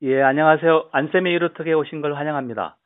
[0.00, 0.90] 예, 안녕하세요.
[0.92, 2.76] 안쌤의 유로톡에 오신 걸 환영합니다.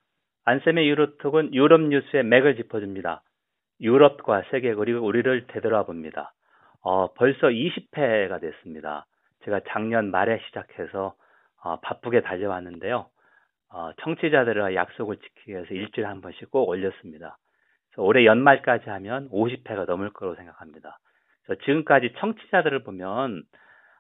[0.47, 3.23] 안쌤의 유로톡은 유럽 뉴스의 맥을 짚어줍니다.
[3.83, 6.33] 유럽과 세계 그리고 우리를 되돌아 봅니다.
[6.81, 9.05] 어, 벌써 20회가 됐습니다.
[9.45, 11.15] 제가 작년 말에 시작해서
[11.63, 13.05] 어, 바쁘게 달려왔는데요.
[13.69, 17.37] 어, 청취자들과 약속을 지키기 위해서 일주일에 한 번씩 꼭 올렸습니다.
[17.99, 20.99] 올해 연말까지 하면 50회가 넘을 거로 생각합니다.
[21.67, 23.43] 지금까지 청취자들을 보면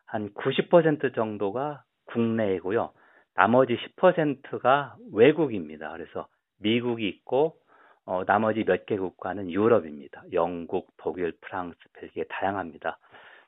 [0.07, 2.91] 한 90% 정도가 국내이고요.
[3.35, 5.93] 나머지 10%가 외국입니다.
[5.93, 6.27] 그래서
[6.61, 7.57] 미국이 있고
[8.05, 10.25] 어, 나머지 몇 개 국가는 유럽입니다.
[10.33, 12.99] 영국, 독일, 프랑스, 벨기에 다양합니다.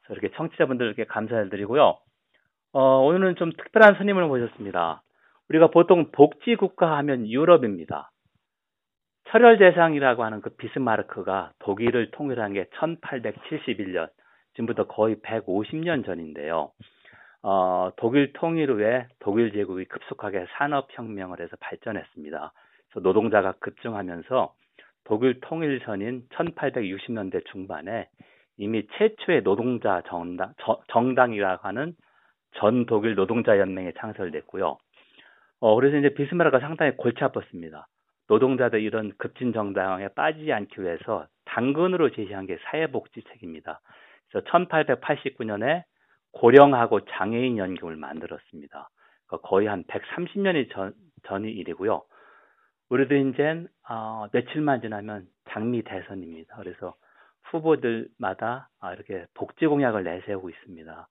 [0.03, 1.99] 그래서 이렇게 청취자분들께 감사를 드리고요.
[2.73, 5.03] 어, 오늘은 좀 특별한 스님을 모셨습니다.
[5.49, 8.11] 우리가 보통 복지 국가 하면 유럽입니다.
[9.31, 14.09] 철혈 대상이라고 하는 그 비스마르크가 독일을 통일한 게 1871년,
[14.53, 16.71] 지금부터 거의 150년 전인데요.
[17.47, 22.53] 어, 독일 통일 후에 독일 제국이 급속하게 산업혁명을 해서 발전했습니다.
[22.89, 24.55] 그래서 노동자가 급증하면서
[25.05, 28.09] 독일 통일 전인 1860년대 중반에
[28.57, 30.55] 이미 최초의 노동자 정당,
[30.89, 31.95] 정당이라고 하는
[32.53, 34.79] 전 독일 노동자 연맹이 창설됐고요.
[35.61, 37.85] 어, 그래서 이제 비스마르크가 상당히 골치 아팠습니다.
[38.27, 43.81] 노동자들 이런 급진 정당에 빠지지 않기 위해서 당근으로 제시한 게 사회복지책입니다.
[44.31, 45.85] 그래서 1889년에
[46.35, 48.89] 고령하고 장애인 연금을 만들었습니다.
[49.27, 50.95] 그러니까 거의 한 130년이 전,
[51.27, 52.03] 전이 일이고요.
[52.91, 56.57] 우리도 이제 어, 며칠만 지나면 장미 대선입니다.
[56.57, 56.95] 그래서
[57.45, 61.09] 후보들마다 아, 이렇게 복지 공약을 내세우고 있습니다.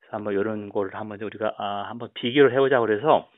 [0.00, 3.28] 그래서 한번 이런 걸 한번 우리가 아, 한번 비교를 해보자 그래서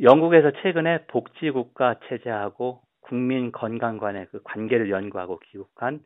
[0.00, 6.00] 영국에서 최근에 복지국가 체제하고 국민 건강 간의 그 관계를 연구하고 기록한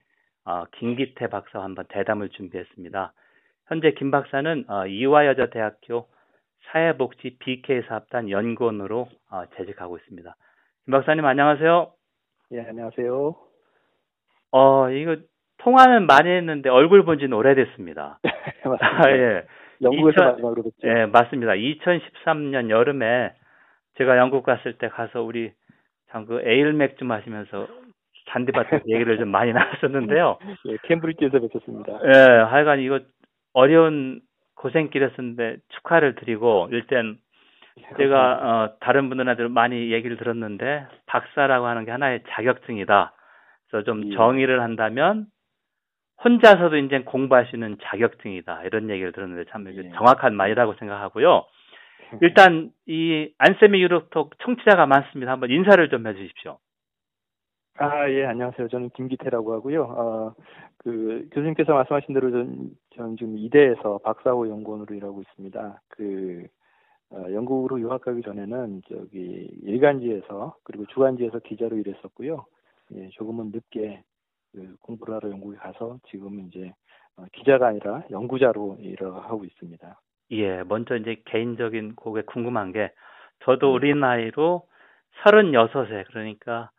[0.45, 3.13] 어, 김기태 박사와 한번 대담을 준비했습니다.
[3.71, 6.09] 현재 김 박사는 어, 이화여자대학교
[6.73, 10.35] 사회복지 BK 사업단 연구원으로 어, 재직하고 있습니다.
[10.85, 11.93] 김 박사님 안녕하세요.
[12.53, 13.37] 예, 안녕하세요.
[14.51, 15.17] 어, 이거
[15.59, 18.19] 통화는 많이 했는데 얼굴 본 지는 오래됐습니다.
[18.65, 19.09] 맞습니다.
[19.09, 19.47] 아, 예.
[19.83, 20.73] 영국에서 2000, 마지막으로 뵀죠.
[20.85, 21.53] 예, 맞습니다.
[21.53, 23.33] 2013년 여름에
[23.99, 25.53] 제가 영국 갔을 때 가서 우리
[26.11, 27.69] 참 그 에일 맥주 마시면서
[28.31, 30.39] 잔디밭에서 얘기를 좀 많이 나눴었는데요.
[30.67, 32.01] 예, 캠브리지에서 뵙었습니다.
[32.05, 32.19] 예,
[32.51, 32.99] 하여간 이거
[33.53, 34.21] 어려운
[34.57, 37.19] 고생길이었는데 축하를 드리고 일단
[37.97, 43.13] 제가 어, 다른 분들한테 많이 얘기를 들었는데 박사라고 하는 게 하나의 자격증이다.
[43.71, 44.17] 그래서 좀 예.
[44.17, 45.27] 정의를 한다면
[46.23, 48.65] 혼자서도 이제 공부할 수 있는 자격증이다.
[48.65, 49.91] 이런 얘기를 들었는데 참 예.
[49.91, 51.47] 정확한 말이라고 생각하고요.
[52.23, 55.33] 일단 이 안세미 유럽톡 청취자가 많습니다.
[55.33, 56.59] 한번 인사를 좀 해주십시오.
[57.83, 58.69] 아, 예, 안녕하세요.
[58.69, 59.83] 저는 김기태라고 하고요.
[59.85, 60.35] 어,
[60.77, 65.81] 그, 교수님께서 말씀하신 대로 전, 전 지금 이대에서 박사호 연구원으로 일하고 있습니다.
[65.89, 66.47] 그,
[67.09, 72.45] 어, 영국으로 유학 가기 전에는 저기 일간지에서 그리고 주간지에서 기자로 일했었고요.
[72.97, 74.03] 예, 조금은 늦게
[74.53, 76.75] 그 공부를 하러 영국에 가서 지금은 이제
[77.17, 79.99] 어, 기자가 아니라 연구자로 일을 하고 있습니다.
[80.33, 82.93] 예, 먼저 이제 개인적인 곡에 궁금한 게
[83.43, 83.73] 저도 네.
[83.73, 84.67] 우리 나이로
[85.25, 86.71] 36세 그러니까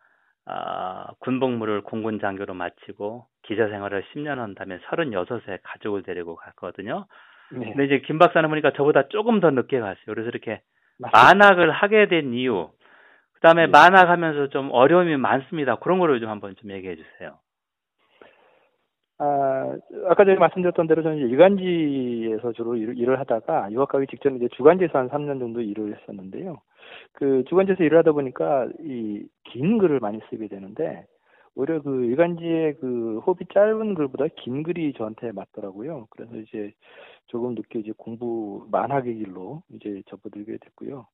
[0.46, 7.06] 아, 군복무를 공군 장교로 마치고 기자 생활을 10년 한 다음에 36세 가족을 데리고 갔거든요.
[7.52, 7.74] 네.
[7.74, 10.06] 근데 이제 김 박사는 보니까 저보다 조금 더 늦게 갔어요.
[10.08, 10.62] 그래서 이렇게
[11.00, 11.46] 맞습니다.
[11.46, 12.70] 만학을 하게 된 이유,
[13.34, 13.72] 그 다음에 네.
[13.72, 15.76] 만학하면서 좀 어려움이 많습니다.
[15.78, 17.38] 그런 거를 좀 한번 좀 얘기해 주세요.
[19.24, 19.78] 아,
[20.08, 24.98] 아까 전에 말씀드렸던 대로 저는 일간지에서 주로 일, 일을 하다가 유학 가기 직전에 이제 주간지에서
[24.98, 26.60] 한 3년 정도 일을 했었는데요.
[27.14, 31.06] 그 주간지에서 일을 하다 보니까 이 긴 글을 많이 쓰게 되는데
[31.56, 36.08] 오히려 그 일간지의 그 호흡이 짧은 글보다 긴 글이 저한테 맞더라고요.
[36.12, 36.72] 그래서 이제
[37.28, 41.08] 조금 늦게 이제 공부 만학의 길로 이제 접어들게 됐고요.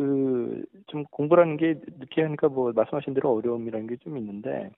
[0.00, 4.70] 그 좀 공부라는 게 늦게 하니까 뭐 말씀하신 대로 어려움이라는 게 좀 있는데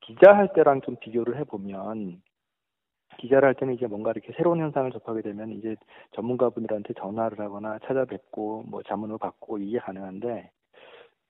[0.00, 2.22] 기자 할 때랑 좀 비교를 해보면
[3.18, 5.76] 기자를 할 때는 이제 뭔가 이렇게 새로운 현상을 접하게 되면 이제
[6.12, 10.50] 전문가분들한테 전화를 하거나 찾아뵙고 뭐 자문을 받고 이게 가능한데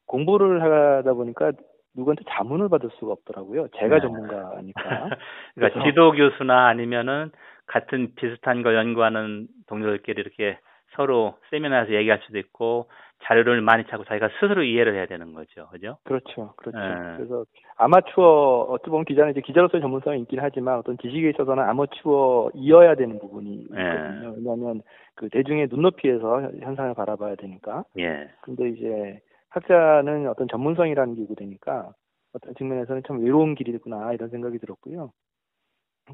[0.06, 1.52] 공부를 하다 보니까
[1.96, 3.66] 누구한테 자문을 받을 수가 없더라고요.
[3.76, 4.00] 제가 네.
[4.00, 5.08] 전문가니까.
[5.56, 7.32] 그러니까 지도 교수나 아니면은
[7.66, 10.58] 같은 비슷한 거 연구하는 동료들끼리 이렇게
[10.96, 12.86] 서로 세미나에서 얘기할 수도 있고
[13.24, 15.68] 자료를 많이 찾고 자기가 스스로 이해를 해야 되는 거죠.
[15.70, 15.98] 그죠?
[16.04, 16.54] 그렇죠.
[16.56, 16.78] 그렇죠.
[16.78, 17.16] 네.
[17.16, 17.44] 그래서
[17.76, 23.66] 아마추어 어떻게 보면 기자는 이제 기자로서의 전문성이 있긴 하지만 어떤 지식에 있어서는 아마추어이어야 되는 부분이
[23.70, 23.82] 네.
[23.82, 24.30] 있거든요.
[24.30, 24.36] 네.
[24.36, 24.82] 왜냐하면
[25.14, 27.84] 그 대중의 눈높이에서 현상을 바라봐야 되니까.
[27.98, 28.30] 예.
[28.40, 29.20] 근데 이제
[29.50, 31.92] 학자는 어떤 전문성이라는 게 요구되니까
[32.32, 35.12] 어떤 측면에서는 참 외로운 길이구나 이런 생각이 들었고요.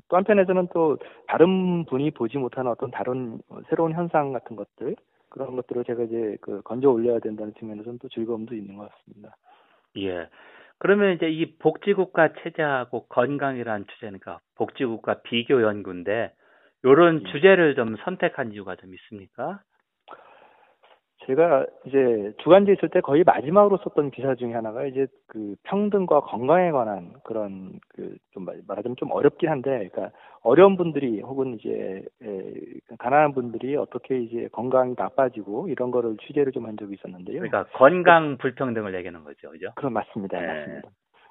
[0.09, 3.39] 또 한편에서는 또 다른 분이 보지 못하는 어떤 다른
[3.69, 4.97] 새로운 현상 같은 것들
[5.29, 9.37] 그런 것들을 제가 이제 그 건져 올려야 된다는 측면에서는 또 즐거움도 있는 것 같습니다.
[9.99, 10.29] 예.
[10.79, 16.33] 그러면 이제 이 복지국가 체제하고 건강이라는 주제니까 복지국가 비교 연구인데
[16.85, 17.33] 이런 예.
[17.33, 19.61] 주제를 좀 선택한 이유가 좀 있습니까?
[21.27, 26.71] 제가 이제 주간지 있을 때 거의 마지막으로 썼던 기사 중에 하나가 이제 그 평등과 건강에
[26.71, 30.11] 관한 그런 그 좀 말하자면 좀 어렵긴 한데 그러니까
[30.43, 32.53] 어려운 분들이 혹은 이제 에,
[32.99, 37.37] 가난한 분들이 어떻게 이제 건강이 나빠지고 이런 거를 취재를 좀 한 적이 있었는데요.
[37.41, 39.71] 그러니까 건강 불평등을 얘기하는 거죠, 그죠?
[39.77, 40.47] 그럼 맞습니다, 네.
[40.47, 40.89] 맞습니다.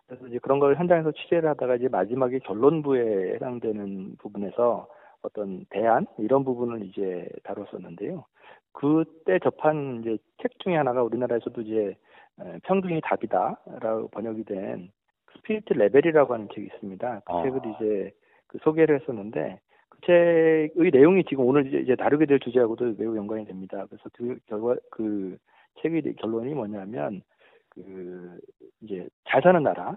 [0.07, 4.87] 그래서 이제 그런 걸 현장에서 취재를 하다가 이제 마지막에 결론부에 해당되는 부분에서
[5.25, 8.25] 어떤 대안 이런 부분을 이제 다뤘었는데요.
[8.71, 11.95] 그때 접한 이제 책 중에 하나가 우리나라에서도 이제
[12.39, 14.91] 에, 평등이 답이다라고 번역이 된
[15.33, 17.21] Spirit Level이라고 하는 책이 있습니다.
[17.25, 17.43] 그 어.
[17.43, 18.11] 책을 이제
[18.47, 23.45] 그 소개를 했었는데 그 책의 내용이 지금 오늘 이제, 이제 다루게 될 주제하고도 매우 연관이
[23.45, 23.85] 됩니다.
[23.89, 25.37] 그래서 그 결과 그
[25.81, 27.21] 책의 결론이 뭐냐면
[27.69, 28.37] 그
[28.81, 29.95] 이제 잘 사는 나라,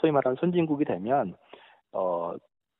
[0.00, 1.34] 소위 말하는 선진국이 되면
[1.92, 2.34] 어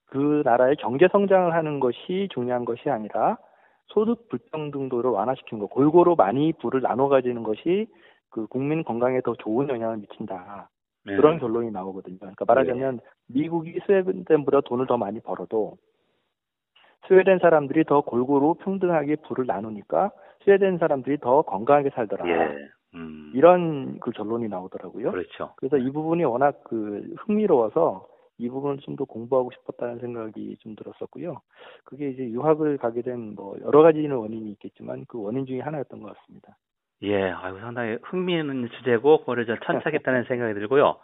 [0.08, 3.38] 그 나라의 경제 성장을 하는 것이 중요한 것이 아니라
[3.86, 7.86] 소득 불평등도를 완화시키는 것, 골고루 많이 부를 나눠 가지는 것이
[8.30, 10.68] 그 국민 건강에 더 좋은 영향을 미친다.
[11.04, 11.16] 네.
[11.16, 12.18] 그런 결론이 나오거든요.
[12.18, 15.76] 그러니까 말하자면 미국이 스웨덴보다 돈을 더 많이 벌어도
[17.06, 20.10] 스웨덴 사람들이 더 골고루 평등하게 부를 나누니까
[20.44, 22.28] 스웨덴 사람들이 더 건강하게 살더라.
[22.28, 22.68] 예.
[22.94, 23.32] 음.
[23.34, 25.12] 이런 그 결론이 나오더라고요.
[25.12, 25.52] 그렇죠.
[25.56, 28.06] 그래서 이 부분이 워낙 그 흥미로워서
[28.38, 31.40] 이 부분을 좀 더 공부하고 싶었다는 생각이 좀 들었었고요.
[31.84, 36.16] 그게 이제 유학을 가게 된 뭐 여러 가지 원인이 있겠지만 그 원인 중에 하나였던 것
[36.16, 36.56] 같습니다.
[37.02, 40.96] 예, 아유 상당히 흥미있는 주제고 그거를 좀 천착했다는 생각이 들고요.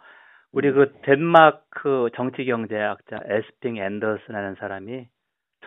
[0.51, 5.07] 우리 그 덴마크 정치경제학자 에스핑 앤더슨이라는 사람이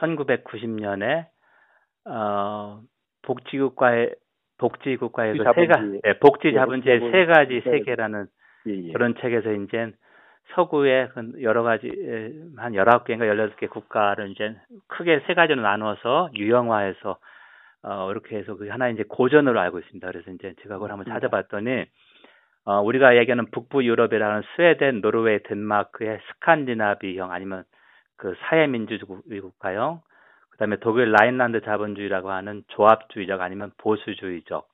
[0.00, 1.26] 1990년에
[2.06, 2.80] 어
[3.22, 4.14] 복지국가의
[4.58, 5.84] 복지국가의 그 세가.
[6.06, 7.60] 예, 복지 예, 자본주의 세 가지.
[7.60, 8.26] 세계라는
[8.68, 8.92] 예, 예.
[8.92, 9.92] 그런 책에서 이제
[10.54, 14.56] 서구의 그 여러 가지 에, 한 19개인가 18개 국가를 이제
[14.88, 17.18] 크게 세 가지로 나누어서 유형화해서
[17.82, 20.06] 어 이렇게 해서 그 하나 이제 고전으로 알고 있습니다.
[20.06, 21.06] 그래서 이제 제가 그걸 한번.
[21.06, 21.86] 찾아봤더니
[22.64, 27.64] 어 우리가 얘기하는 북부 유럽이라는 스웨덴, 노르웨이, 덴마크의 스칸디나비형 아니면
[28.16, 30.00] 그 사회민주주의 국가형
[30.50, 34.66] 그다음에 독일 라인란드 자본주의라고 하는 조합주의적 아니면 보수주의적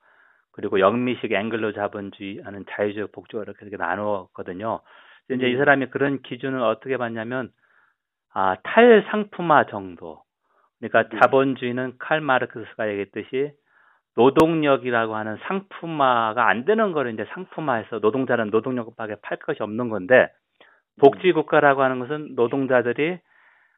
[0.52, 4.80] 그리고 영미식 앵글로 자본주의 하는 자유주의 이렇게 이렇게 나누었거든요.
[5.30, 5.58] 이제 이 음.
[5.58, 7.50] 사람이 그런 기준을 어떻게 봤냐면
[8.32, 10.22] 아 탈상품화 정도.
[10.80, 11.20] 그러니까 음.
[11.20, 13.52] 자본주의는 칼 마르크스가 얘기했듯이
[14.16, 20.28] 노동력이라고 하는 상품화가 안 되는 거를 이제 상품화해서 노동자는 노동력밖에 팔 것이 없는 건데
[21.00, 23.18] 복지 국가라고 하는 것은 노동자들이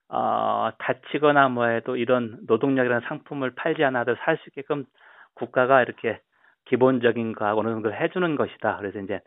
[0.08, 4.84] 어, 다치거나 뭐 해도 이런 노동력이라는 상품을 팔지 않아도 살 수 있게끔
[5.34, 6.20] 국가가 이렇게
[6.66, 8.76] 기본적인 거하고 어느 정도 해주는 것이다.
[8.78, 9.20] 그래서 이제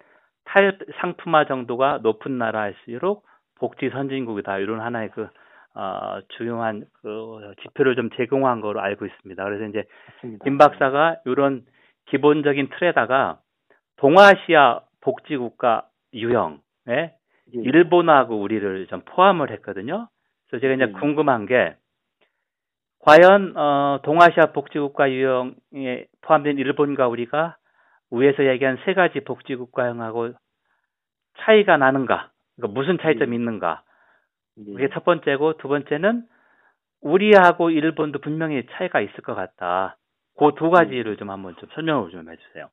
[0.50, 3.26] 탈상품화 정도가 높은 나라일수록
[3.60, 4.58] 복지 선진국이다.
[4.58, 5.28] 이런 하나의 그,
[5.76, 9.44] 어, 중요한 그 지표를 좀 제공한 거로 알고 있습니다.
[9.44, 9.84] 그래서 이제
[10.16, 10.44] 맞습니다.
[10.44, 11.64] 김 박사가 이런
[12.08, 13.40] 기본적인 틀에다가
[13.98, 16.58] 동아시아 복지국가 유형에
[16.90, 17.14] 예.
[17.54, 20.08] 일본하고 우리를 좀 포함을 했거든요.
[20.48, 20.94] 그래서 제가 이제 음.
[20.94, 21.76] 궁금한 게
[23.02, 27.58] 과연 어, 동아시아 복지국가 유형에 포함된 일본과 우리가
[28.12, 30.34] 위에서 얘기한 세 가지 복지국가형하고
[31.40, 32.32] 차이가 나는가?
[32.56, 33.42] 그러니까 무슨 차이점이 음.
[33.42, 33.84] 있는가?
[34.58, 34.74] 예.
[34.74, 36.26] 그게 첫 번째고 두 번째는
[37.02, 39.98] 우리하고 일본도 분명히 차이가 있을 것 같다.
[40.38, 42.70] 그 두 가지를 좀 한번 좀 설명을 좀 해주세요.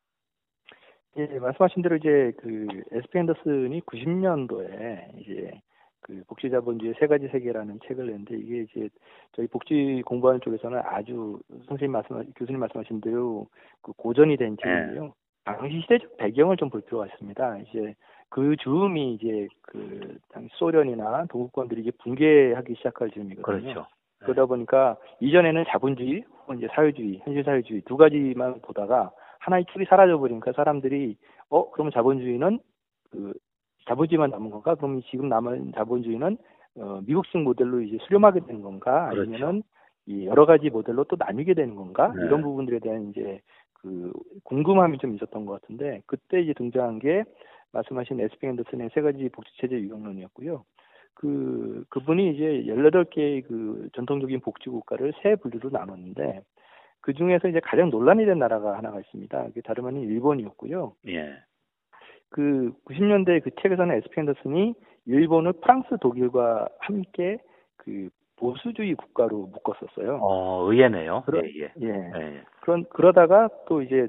[1.18, 5.60] 예, 말씀하신 대로 이제 그 에스피 앤더슨이 90년도에 이제
[6.00, 8.88] 그 복지자본주의 세 가지 세계라는 책을 냈는데 이게 이제
[9.32, 13.48] 저희 복지 공부하는 쪽에서는 아주 선생님 말씀 교수님 말씀하신 대로
[13.82, 15.14] 그 고전이 된 책인데요.
[15.46, 17.58] 당시 시대적 배경을 좀 볼 필요가 있습니다.
[17.58, 17.94] 이제
[18.28, 23.62] 그 즈음이 이제 그 당시 소련이나 동구권들이 이제 붕괴하기 시작할 즈음이거든요.
[23.62, 23.86] 그렇죠.
[24.18, 30.18] 그러다 보니까 이전에는 자본주의 혹은 이제 사회주의, 현실 사회주의 두 가지만 보다가 하나의 축이 사라져
[30.18, 31.16] 버리니까 사람들이
[31.50, 32.58] 어 그러면 자본주의는
[33.10, 33.32] 그
[33.86, 34.74] 자본주의만 남은 건가?
[34.74, 36.38] 그럼 지금 남은 자본주의는
[36.78, 39.08] 어, 미국식 모델로 이제 수렴하게 되는 건가?
[39.10, 39.30] 그렇죠.
[39.30, 39.62] 아니면은
[40.06, 42.12] 이 여러 가지 모델로 또 나뉘게 되는 건가?
[42.16, 42.24] 네.
[42.26, 43.40] 이런 부분들에 대한 이제
[43.80, 44.12] 그
[44.44, 47.24] 궁금함이 좀 있었던 것 같은데 그때 이제 등장한 게
[47.72, 50.64] 말씀하신 에스피 앤더슨의 세 가지 복지체제 유형론이었고요.
[51.14, 56.42] 그 그분이 이제 18개의 그 전통적인 복지 국가를 세 분류로 나눴는데
[57.00, 59.44] 그 중에서 이제 가장 논란이 된 나라가 하나가 있습니다.
[59.44, 60.94] 그게 다름 아닌 일본이었고요.
[61.08, 61.36] 예.
[62.28, 64.74] 그 90년대 그 책에서는 에스피 앤더슨이
[65.06, 67.38] 일본을 프랑스, 독일과 함께
[67.76, 70.18] 그 보수주의 국가로 묶었었어요.
[70.22, 71.22] 어, 의외네요.
[71.26, 71.70] 그러- 예, 예.
[71.82, 71.88] 예.
[72.20, 72.42] 예.
[72.60, 74.08] 그런 그러다가 또 이제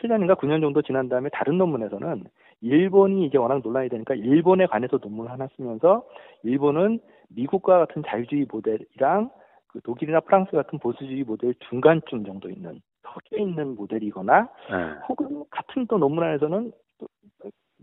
[0.00, 2.24] 7년인가 9년 정도 지난 다음에 다른 논문에서는
[2.62, 6.06] 일본이 이제 워낙 논란이 되니까 일본에 관해서 논문을 하나 쓰면서
[6.44, 9.30] 일본은 미국과 같은 자유주의 모델이랑
[9.68, 15.04] 그 독일이나 프랑스 같은 보수주의 모델 중간쯤 정도 있는 섞여 있는 모델이거나 예.
[15.08, 16.72] 혹은 같은 또 논문 안에서는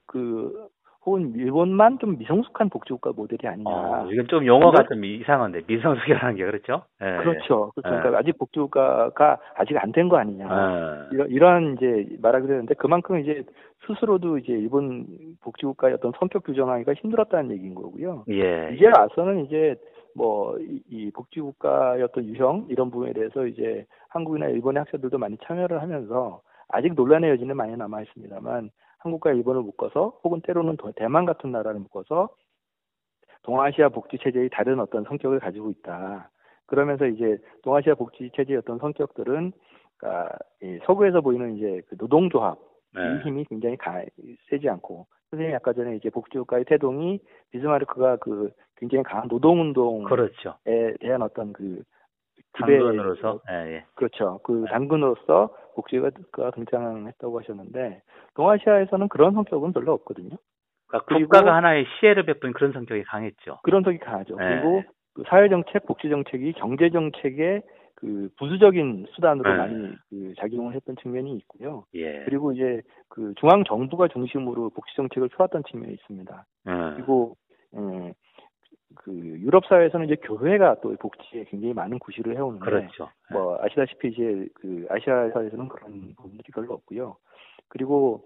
[0.08, 0.68] 또그
[1.06, 3.70] 혹은 일본만 좀 미성숙한 복지국가 모델이 아니냐.
[3.70, 6.84] 어, 이건 좀 용어가 좀 이상한데 미성숙이라는 게 그렇죠?
[7.02, 7.18] 예.
[7.24, 7.72] 그렇죠.
[7.74, 7.96] 그렇죠.
[7.96, 8.00] 예.
[8.02, 10.46] 그러니까 아직 복지국가가 아직 안 된 거 아니냐.
[10.46, 11.16] 예.
[11.16, 13.44] 이런, 이런 이제 말하기도 했는데 그만큼 이제
[13.88, 15.06] 스스로도 이제 일본
[15.42, 18.26] 복지국가의 어떤 성격 규정하기가 힘들었다는 얘기인 거고요.
[18.30, 18.74] 예.
[18.76, 19.76] 이제 와서는 이제
[20.16, 26.94] 뭐이 복지국가의 어떤 유형 이런 부분에 대해서 이제 한국이나 일본의 학자들도 많이 참여를 하면서 아직
[26.94, 32.30] 논란의 여지는 많이 남아 있습니다만 한국과 일본을 묶어서 혹은 때로는 더 대만 같은 나라를 묶어서
[33.44, 36.30] 동아시아 복지 체제의 다른 어떤 성격을 가지고 있다.
[36.68, 39.52] 그러면서 이제 동아시아 복지 체제의 어떤 성격들은
[39.98, 42.58] 그러니까 이 서구에서 보이는 이제 그 노동조합
[42.96, 43.22] 이 예.
[43.24, 44.04] 힘이 굉장히 가,
[44.50, 47.20] 세지 않고 선생님이 아까 전에 이제 복지국가의 태동이
[47.52, 50.56] 비스마르크가 그 굉장히 강한 노동운동에 그렇죠.
[51.00, 51.84] 대한 어떤 그
[52.54, 53.86] 당근으로서 예, 예.
[53.94, 58.02] 그렇죠 그 당근으로서 복지 국가가 등장했다고 하셨는데
[58.36, 60.38] 동아시아에서는 그런 성격은 별로 없거든요
[60.88, 63.60] 그러니까 국가가 하나의 시혜를 베푼 그런 성격이 강했죠.
[63.64, 64.48] 그런 성격이 강하죠 네.
[64.48, 64.84] 그리고
[65.14, 67.62] 그 사회정책 복지정책이 경제정책의
[67.96, 69.58] 그 부수적인 수단으로 네.
[69.58, 72.24] 많이 그 작용을 했던 측면이 있고요 예.
[72.24, 76.46] 그리고 이제 그 중앙 정부가 중심으로 복지 정책을 펴왔던 측면이 있습니다.
[76.68, 76.94] 예.
[76.96, 77.36] 그리고
[77.76, 78.14] 음,
[78.96, 83.10] 그 유럽 사회에서는 이제 교회가 또 복지에 굉장히 많은 구실을 해오는데 그렇죠.
[83.32, 87.16] 뭐 아시다시피 이제 그 아시아 사회에서는 그런 부분들이 별로 없고요.
[87.68, 88.24] 그리고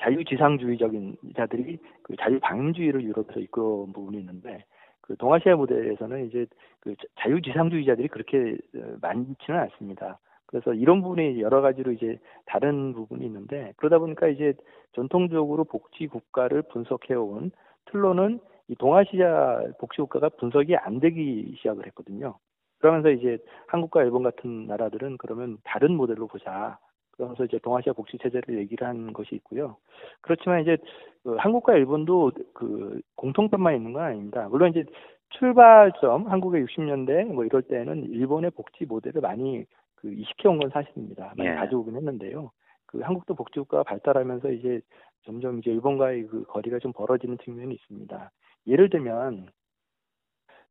[0.00, 4.64] 자유지상주의적인 자들이 그 자유방임주의를 유럽에서 이끌어온 부분이 있는데
[5.00, 6.46] 그 동아시아 모델에서는 이제
[6.80, 10.18] 그 자- 자유지상주의자들이 그렇게 어, 많지는 않습니다.
[10.46, 14.54] 그래서 이런 부분이 여러 가지로 이제 다른 부분이 있는데 그러다 보니까 이제
[14.92, 17.50] 전통적으로 복지 국가를 분석해 온
[17.86, 22.38] 틀로는 이 동아시아 복지 국가가 분석이 안 되기 시작을 했거든요.
[22.78, 26.78] 그러면서 이제 한국과 일본 같은 나라들은 그러면 다른 모델로 보자.
[27.12, 29.76] 그러면서 이제 동아시아 복지 체제를 얘기를 한 것이 있고요.
[30.20, 30.76] 그렇지만 이제
[31.22, 34.48] 그 한국과 일본도 그 공통점만 있는 건 아닙니다.
[34.50, 34.84] 물론 이제
[35.30, 39.64] 출발점 한국의 60년대 뭐 이럴 때는 일본의 복지 모델을 많이
[39.96, 41.32] 그 이식해 온 건 사실입니다.
[41.36, 41.54] 많이 예.
[41.54, 42.50] 가져오긴 했는데요.
[42.86, 44.80] 그 한국도 복지국가가 발달하면서 이제
[45.24, 48.30] 점점 이제 일본과의 그 거리가 좀 벌어지는 측면이 있습니다.
[48.66, 49.48] 예를 들면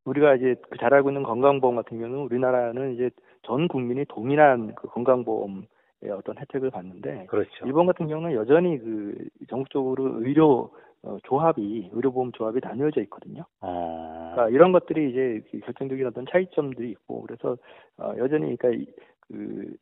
[0.05, 3.09] 우리가 이제 그잘 알고 있는 건강보험 같은 경우는 우리나라는 이제
[3.43, 5.65] 전 국민이 동일한 그 건강보험
[6.01, 7.65] 의 어떤 혜택을 받는데 그렇죠.
[7.65, 9.15] 일본 같은 경우는 여전히 그
[9.49, 10.69] 전국적으로 의료
[11.01, 13.45] 어, 조합이 의료보험 조합이 나뉘어져 있거든요.
[13.61, 14.31] 어.
[14.33, 17.57] 그러니까 이런 것들이 이제 그 결정적인 어떤 차이점들이 있고 그래서
[17.97, 19.73] 어, 여전히 그러니까 이- 그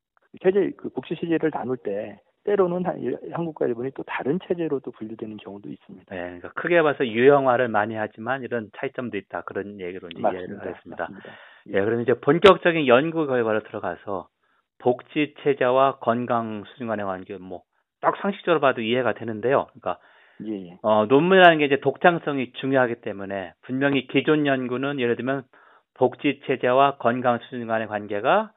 [0.43, 5.37] 체제 그 복지 체제를 나눌 때 때로는 한- 한국과 일본이 또 다른 체제로 또 분류되는
[5.37, 6.13] 경우도 있습니다.
[6.15, 11.03] 네, 그러니까 크게 봐서 유형화를 많이 하지만 이런 차이점도 있다 그런 얘기로 이제 이해를 하겠습니다.
[11.03, 11.29] 맞습니다.
[11.67, 14.27] 예, 그럼 이제 본격적인 연구 결과로 들어가서
[14.79, 17.61] 복지 체제와 건강 수준 간의 관계 뭐
[18.01, 19.67] 딱 상식적으로 봐도 이해가 되는데요.
[19.73, 19.99] 그러니까
[20.43, 20.77] 예, 예.
[20.81, 25.43] 어, 논문이라는 게 이제 독창성이 중요하기 때문에 분명히 기존 연구는 예를 들면
[25.93, 28.51] 복지 체제와 건강 수준 간의 관계가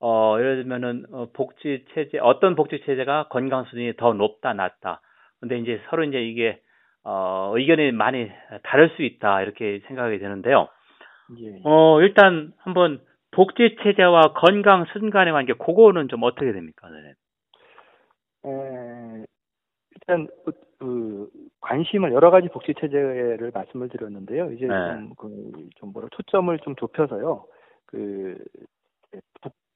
[0.00, 5.00] 어, 예를 들면은 어, 복지 체제 어떤 복지 체제가 건강 수준이 더 높다 낮다.
[5.40, 6.60] 근데 이제 서로 이제 이게
[7.04, 8.30] 어, 의견이 많이
[8.64, 10.68] 다를 수 있다 이렇게 생각이 되는데요.
[11.40, 11.60] 예.
[11.64, 13.00] 어, 일단 한번
[13.32, 16.88] 복지 체제와 건강 수준 간의 관계 그거는 좀 어떻게 됩니까?
[16.90, 17.14] 네.
[18.50, 19.24] 에,
[19.96, 21.28] 일단 그, 그
[21.60, 24.52] 관심을 여러 가지 복지 체제를 말씀을 드렸는데요.
[24.52, 24.74] 이제 네.
[24.74, 27.44] 좀, 그, 좀 뭐라 초점을 좀 좁혀서요.
[27.86, 28.38] 그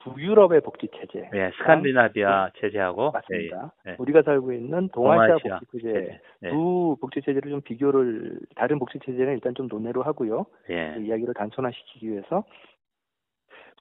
[0.02, 1.28] 북, 북유럽의 복지 체제.
[1.35, 3.73] 예, 스칸디나비아 체제하고 맞습니다.
[3.87, 3.97] 예, 예.
[3.99, 6.21] 우리가 살고 있는 동아시아, 동아시아 복지 체제.
[6.44, 6.50] 예.
[6.50, 10.47] 두 복지 체제를 좀 비교를 다른 복지 체제는 일단 좀 논의로 하고요.
[10.71, 10.94] 예.
[10.94, 12.44] 그 이야기를 단순화시키기 위해서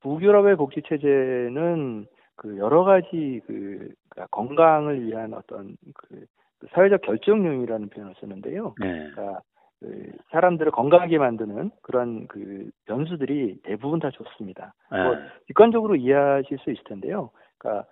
[0.01, 6.25] 북유럽의 복지 체제는 그 여러 가지 그 그러니까 건강을 위한 어떤 그,
[6.60, 8.74] 그 사회적 결정령이라는 표현을 쓰는데요.
[8.84, 9.12] 예.
[9.13, 9.42] 그러니까
[9.82, 14.76] 그 사람들을 건강하게 만드는 그런 그 변수들이 대부분 다 좋습니다.
[14.92, 15.20] 뭐 예.
[15.48, 17.32] 객관적으로 이해하실 수 있을 텐데요.
[17.58, 17.88] 그러니까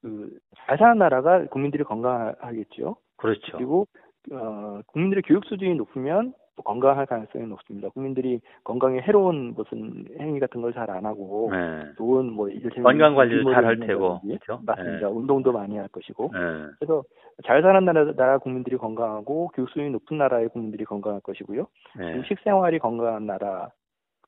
[0.00, 2.96] 그잘 사는 나라가 국민들이 건강하겠죠.
[3.18, 3.56] 그렇죠.
[3.58, 3.86] 그리고
[4.32, 7.88] 어, 국민들의 교육 수준이 높으면 또 건강할 가능성이 높습니다.
[7.88, 11.94] 국민들이 건강에 해로운 무슨 행위 같은 걸 잘 안 하고 예.
[11.96, 13.86] 좋은 뭐 이를테면 건강 관리를 잘할 먹는다든지.
[13.86, 14.60] 테고, 그렇죠?
[14.64, 15.08] 맞습니다.
[15.08, 16.66] 운동도 많이 할 것이고 예.
[16.78, 17.02] 그래서
[17.46, 21.66] 잘 사는 나라, 나라 국민들이 건강하고 교육 수준이 높은 나라의 국민들이 건강할 것이고요.
[22.00, 22.04] 예.
[22.12, 23.70] 그리고 식생활이 건강한 나라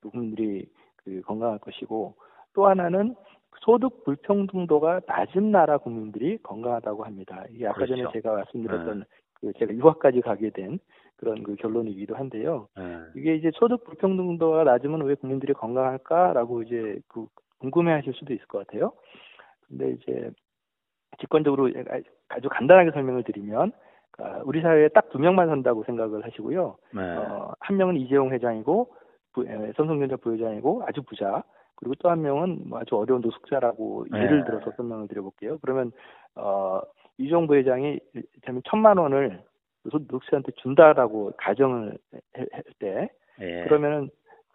[0.00, 2.14] 국민들이 그 건강할 것이고
[2.54, 3.14] 또 하나는
[3.60, 7.44] 소득 불평등도가 낮은 나라 국민들이 건강하다고 합니다.
[7.50, 7.96] 이게 아까 그렇죠.
[7.96, 9.04] 전에 제가 말씀드렸던 네.
[9.40, 10.78] 그 제가 유학까지 가게 된
[11.22, 12.66] 그런 그 결론이기도 한데요.
[12.76, 12.98] 네.
[13.14, 17.26] 이게 이제 소득 불평등도가 낮으면 왜 국민들이 건강할까라고 이제 그
[17.60, 18.92] 궁금해하실 수도 있을 것 같아요.
[19.68, 20.30] 근데 이제
[21.20, 21.70] 직관적으로
[22.28, 23.70] 아주 간단하게 설명을 드리면
[24.10, 26.76] 그러니까 우리 사회에 딱 두 명만 산다고 생각을 하시고요.
[26.92, 27.02] 네.
[27.02, 28.92] 어, 한 명은 이재용 회장이고
[29.32, 29.44] 부,
[29.76, 31.44] 삼성전자 부회장이고 아주 부자.
[31.76, 34.22] 그리고 또 한 명은 뭐 아주 어려운 노숙자라고 네.
[34.22, 35.58] 예를 들어서 설명을 드려볼게요.
[35.62, 35.92] 그러면
[36.34, 36.80] 어,
[37.18, 38.00] 이재용 부회장이
[38.42, 39.40] 되면 천만 원을
[39.84, 41.98] 노숙자한테 준다라고 가정을
[42.34, 43.08] 할 때,
[43.38, 43.64] 네.
[43.64, 44.10] 그러면은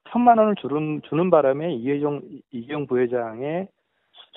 [0.10, 3.67] 천만 원을 주는 주는 바람에 이재용 이재용 부회장의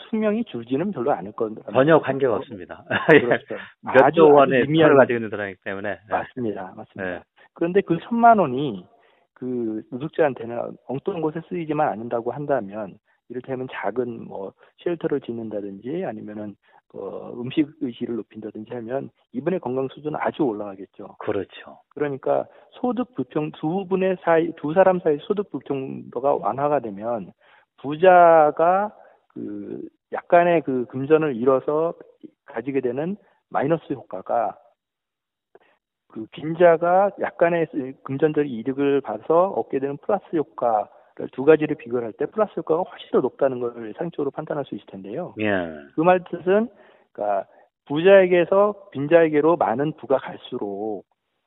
[0.09, 1.71] 수명이 줄지는 별로 않을 겁니다.
[1.73, 2.85] 전혀 관계가 없습니다.
[3.11, 3.57] 그렇죠.
[3.81, 5.91] 몇조 원의 미미를 가지고 있는 사람이기 때문에.
[5.91, 5.99] 네.
[6.09, 6.75] 맞습니다.
[6.77, 7.05] 맞습니다.
[7.05, 7.21] 네.
[7.55, 8.85] 그런데 그 천만 원이
[9.35, 16.57] 그 노숙자한테는 엉뚱한 곳에 쓰이지만 않는다고 한다면 이를테면 작은 뭐 쉘터를 짓는다든지 아니면은
[16.93, 21.17] 어, 음식 의식을 높인다든지 하면 이분의 건강 수준은 아주 올라가겠죠.
[21.19, 21.81] 그렇죠.
[21.91, 27.33] 그러니까 소득 불평 두 분의 사이 두 사람 사이 소득 불평도가 완화가 되면
[27.79, 28.93] 부자가
[29.29, 31.95] 그 약간의 그 금전을 잃어서
[32.47, 33.17] 가지게 되는
[33.49, 34.57] 마이너스 효과가
[36.09, 37.69] 그 빈자가 약간의
[38.03, 40.89] 금전적 이득을 봐서 얻게 되는 플러스 효과를
[41.33, 45.35] 두 가지를 비교할 때 플러스 효과가 훨씬 더 높다는 것을 상적으로 판단할 수 있을 텐데요.
[45.41, 45.51] 예.
[45.95, 46.69] 그 말 뜻은
[47.13, 47.47] 그러니까
[47.87, 51.05] 부자에게서 빈자에게로 많은 부가 갈수록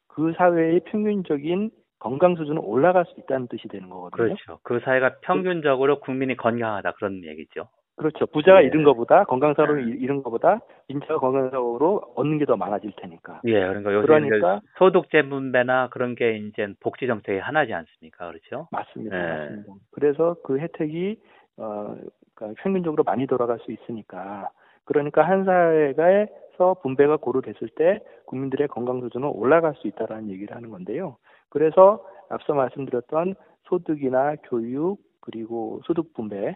[0.07, 4.35] 그 사회의 평균적인 건강 수준은 올라갈 수 있다는 뜻이 되는 거거든요.
[4.35, 4.59] 그렇죠.
[4.63, 7.69] 그 사회가 평균적으로 국민이 건강하다 그런 얘기죠.
[7.95, 8.25] 그렇죠.
[8.25, 8.67] 부자가 예.
[8.67, 9.97] 잃은 것보다 건강사로 음.
[9.99, 13.41] 잃은 것보다 빈자가 건강사로 얻는 게 더 많아질 테니까.
[13.45, 18.27] 예, 그러니까 요새 그러니까 소득재 분배나 그런 게 이제 복지 정책의 하나지 않습니까?
[18.29, 18.67] 그렇죠?
[18.71, 19.15] 맞습니다.
[19.17, 19.39] 예.
[19.45, 19.73] 맞습니다.
[19.91, 21.19] 그래서 그 혜택이
[21.57, 21.95] 어
[22.35, 24.49] 그러니까 평균적으로 많이 돌아갈 수 있으니까
[24.85, 30.71] 그러니까 한 사회가에서 분배가 고루 됐을 때 국민들의 건강 수준은 올라갈 수 있다라는 얘기를 하는
[30.71, 31.17] 건데요.
[31.49, 36.55] 그래서 앞서 말씀드렸던 소득이나 교육 그리고 소득 분배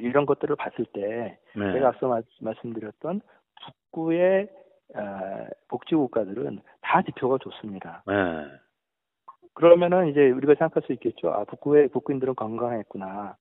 [0.00, 1.72] 이런 것들을 봤을 때 네.
[1.72, 3.20] 제가 앞서 마, 말씀드렸던
[3.64, 4.48] 북구의
[4.94, 8.02] 어, 복지 국가들은 다 지표가 좋습니다.
[8.06, 8.46] 네.
[9.54, 11.30] 그러면은 이제 우리가 생각할 수 있겠죠.
[11.30, 13.36] 아 북구의 북구인들은 건강했구나.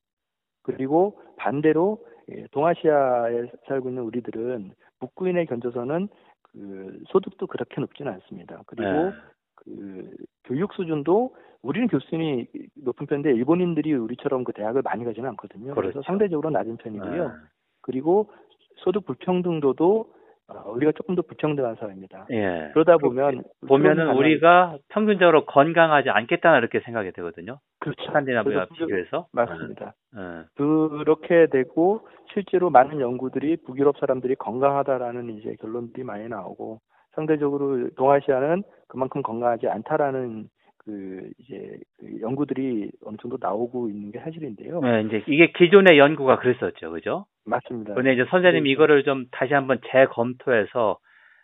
[0.64, 6.10] 그리고 반대로 예, 동아시아에 살고 있는 우리들은 북구인에 견져서는
[6.44, 8.62] 그 소득도 그렇게 높지는 않습니다.
[8.68, 9.12] 그리고 네.
[9.56, 12.48] 그 교육 수준도 우리는 교수님이
[12.84, 15.74] 높은 편인데 일본인들이 우리처럼 그 대학을 많이 가지는 않거든요.
[15.74, 15.82] 그렇죠.
[15.82, 17.28] 그래서 상대적으로 낮은 편이고요.
[17.28, 17.34] 네.
[17.82, 18.32] 그리고
[18.78, 20.14] 소득 불평등도도
[20.50, 22.26] 어, 우리가 조금 더 불평등한 사회입니다.
[22.32, 22.72] 예.
[22.74, 27.60] 그러다 보면 보면은 우리가 평균적으로 건강하지 않겠다 이렇게 생각이 되거든요.
[27.80, 28.04] 그렇죠.
[28.06, 29.94] 스칸디나비아 비교해서 맞습니다.
[30.18, 30.46] 예.
[30.56, 36.80] 그렇게 되고 실제로 많은 연구들이 북유럽 사람들이 건강하다라는 이제 결론들이 많이 나오고
[37.14, 40.50] 상대적으로 동아시아는 그만큼 건강하지 않다라는
[40.90, 44.82] 그 이제 그 연구들이 어느 정도 나오고 있는 게 사실인데요.
[44.82, 47.26] 네, 이제 이게 기존의 연구가 그랬었죠, 그죠?
[47.46, 47.94] 맞습니다.
[47.94, 48.72] 근데 이제 선생님 네.
[48.72, 50.98] 이거를 좀 다시 한번 재검토해서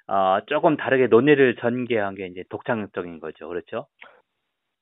[0.08, 3.86] 어, 조금 다르게 논의를 전개한 게 이제 독창적인 거죠, 그렇죠?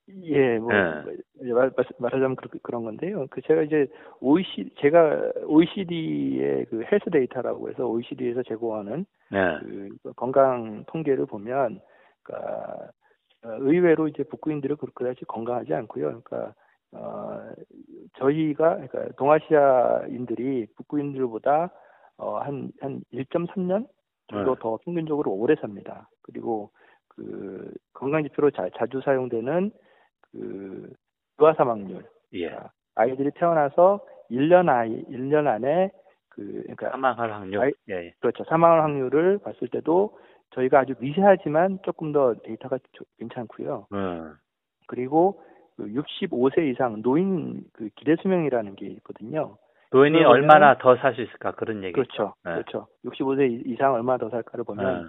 [0.08, 1.52] 예, 뭐 네.
[1.52, 3.26] 말, 말하자면 그, 그런 건데요.
[3.30, 3.86] 그 제가 이제
[4.20, 9.58] OECD 제가 OECD의 그 health data라고 해서 OECD에서 제공하는 네.
[9.60, 11.80] 그 건강 통계를 보면,
[12.22, 12.88] 그러니까 어,
[13.44, 16.22] 의외로 이제 북구인들은 그렇게 건강하지 않고요.
[16.22, 16.54] 그러니까
[16.92, 17.52] 어,
[18.18, 21.70] 저희가 그러니까 동아시아인들이 북구인들보다
[22.18, 23.86] 어, 한, 한 1.3년
[24.28, 24.60] 정도 네.
[24.60, 26.08] 더 평균적으로 오래 삽니다.
[26.22, 26.70] 그리고
[27.08, 29.70] 그 건강지표로 자, 자주 사용되는
[30.20, 30.92] 그
[31.40, 32.04] 유아 사망률.
[32.34, 32.48] 예.
[32.48, 35.90] 그러니까 아이들이 태어나서 1년 아이 1년 안에
[36.28, 37.60] 그 그러니까 사망할 확률.
[37.60, 38.12] 아이, 예.
[38.20, 38.44] 그렇죠.
[38.44, 40.18] 사망할 확률을 봤을 때도
[40.54, 42.78] 저희가 아주 미세하지만 조금 더 데이터가
[43.18, 43.86] 괜찮고요.
[43.92, 44.34] 음.
[44.86, 45.40] 그리고
[45.76, 49.56] 그 65세 이상 노인 그 기대 수명이라는 게 있거든요.
[49.90, 51.94] 노인이 얼마나 더 살 수 있을까 그런 얘기죠.
[51.94, 52.34] 그렇죠.
[52.44, 52.52] 네.
[52.52, 52.86] 그렇죠.
[53.04, 55.08] 65세 이상 얼마나 더 살까를 보면 네.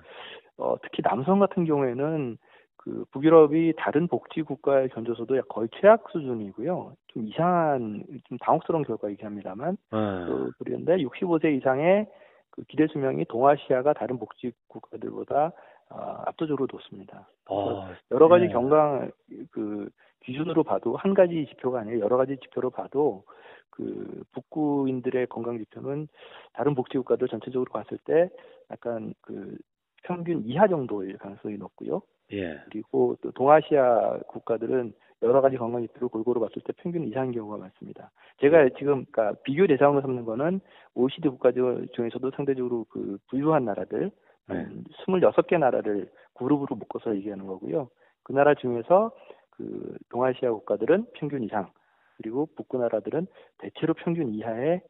[0.58, 2.38] 어, 특히 남성 같은 경우에는
[2.78, 6.94] 그 북유럽이 다른 복지 국가에 견져서도 거의 최악 수준이고요.
[7.08, 9.98] 좀 이상한 좀 당혹스러운 결과이긴 합니다만 네.
[9.98, 12.08] 그, 그런데 65세 이상의
[12.56, 15.52] 그 기대 수명이 동아시아가 다른 복지 국가들보다
[15.90, 17.30] 어, 압도적으로 높습니다.
[17.50, 18.52] 어, 여러 가지 네.
[18.52, 19.12] 경강
[19.52, 19.90] 그
[20.22, 23.24] 기준으로 봐도 한 가지 지표가 아니라 여러 가지 지표로 봐도
[23.70, 26.08] 그 북구인들의 건강 지표는
[26.54, 28.30] 다른 복지 국가들 전체적으로 봤을 때
[28.72, 29.58] 약간 그
[30.04, 32.02] 평균 이하 정도일 가능성이 높고요.
[32.32, 32.60] 예.
[32.66, 34.94] 그리고 또 동아시아 국가들은
[35.26, 38.12] 여러 가지 건강 지표를 골고루 봤을 때 평균 이상인 경우가 많습니다.
[38.40, 40.62] 제가 지금 그러니까 비교 대상으로 삼는 거는
[40.94, 44.12] OECD 국가 중에서도 상대적으로 그 부유한 나라들
[44.48, 44.68] 네.
[45.00, 47.90] 26개 나라를 그룹으로 묶어서 얘기하는 거고요.
[48.24, 49.12] 그 나라 중에서
[49.50, 51.72] 그 동아시아 국가들은 평균 이상
[52.18, 53.26] 그리고 북구 나라들은
[53.58, 54.82] 대체로 평균 이하의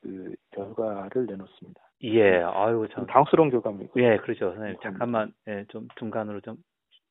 [0.00, 1.80] 그 결과를 내놓습니다.
[2.04, 3.92] 예, 아유 참 당스러운 결과입니다.
[3.96, 4.52] 예, 그렇죠.
[4.52, 6.56] 선생님 잠깐만 예, 좀 중간으로 좀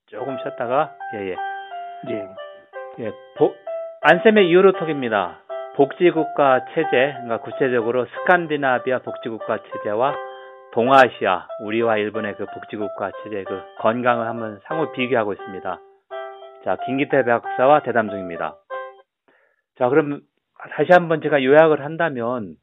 [0.08, 1.36] 조금 쉬었다가 예, 예.
[2.10, 2.51] 예.
[3.00, 3.56] 예, 보,
[4.02, 5.40] 안쌤의 유로톡입니다.
[5.76, 10.14] 복지국가 체제, 그러니까 구체적으로 스칸디나비아 복지국가 체제와
[10.74, 15.80] 동아시아, 우리와 일본의 그 복지국가 체제 그 건강을 한번 상호 비교하고 있습니다.
[16.66, 18.58] 자, 김기태 박사와 대담 중입니다.
[19.78, 20.20] 자, 그럼
[20.76, 22.56] 다시 한번 제가 요약을 한다면,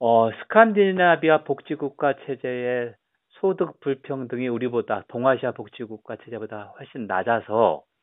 [0.00, 2.94] 어, 스칸디나비아 복지국가 체제의
[3.28, 7.93] 소득 불평등이 우리보다 동아시아 복지국가 체제보다 훨씬 낮아서 예.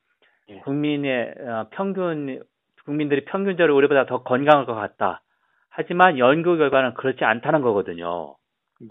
[0.63, 2.43] 국민의 어, 평균
[2.85, 5.21] 국민들이 평균적으로 우리보다 더 건강할 것 같다.
[5.69, 8.35] 하지만 연구 결과는 그렇지 않다는 거거든요.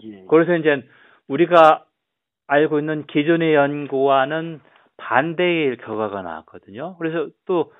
[0.03, 0.25] 예.
[0.29, 0.83] 그래서 이제
[1.27, 1.85] 우리가
[2.47, 4.61] 알고 있는 기존의 연구와는
[4.97, 6.97] 반대의 결과가 나왔거든요.
[6.97, 7.73] 그래서 또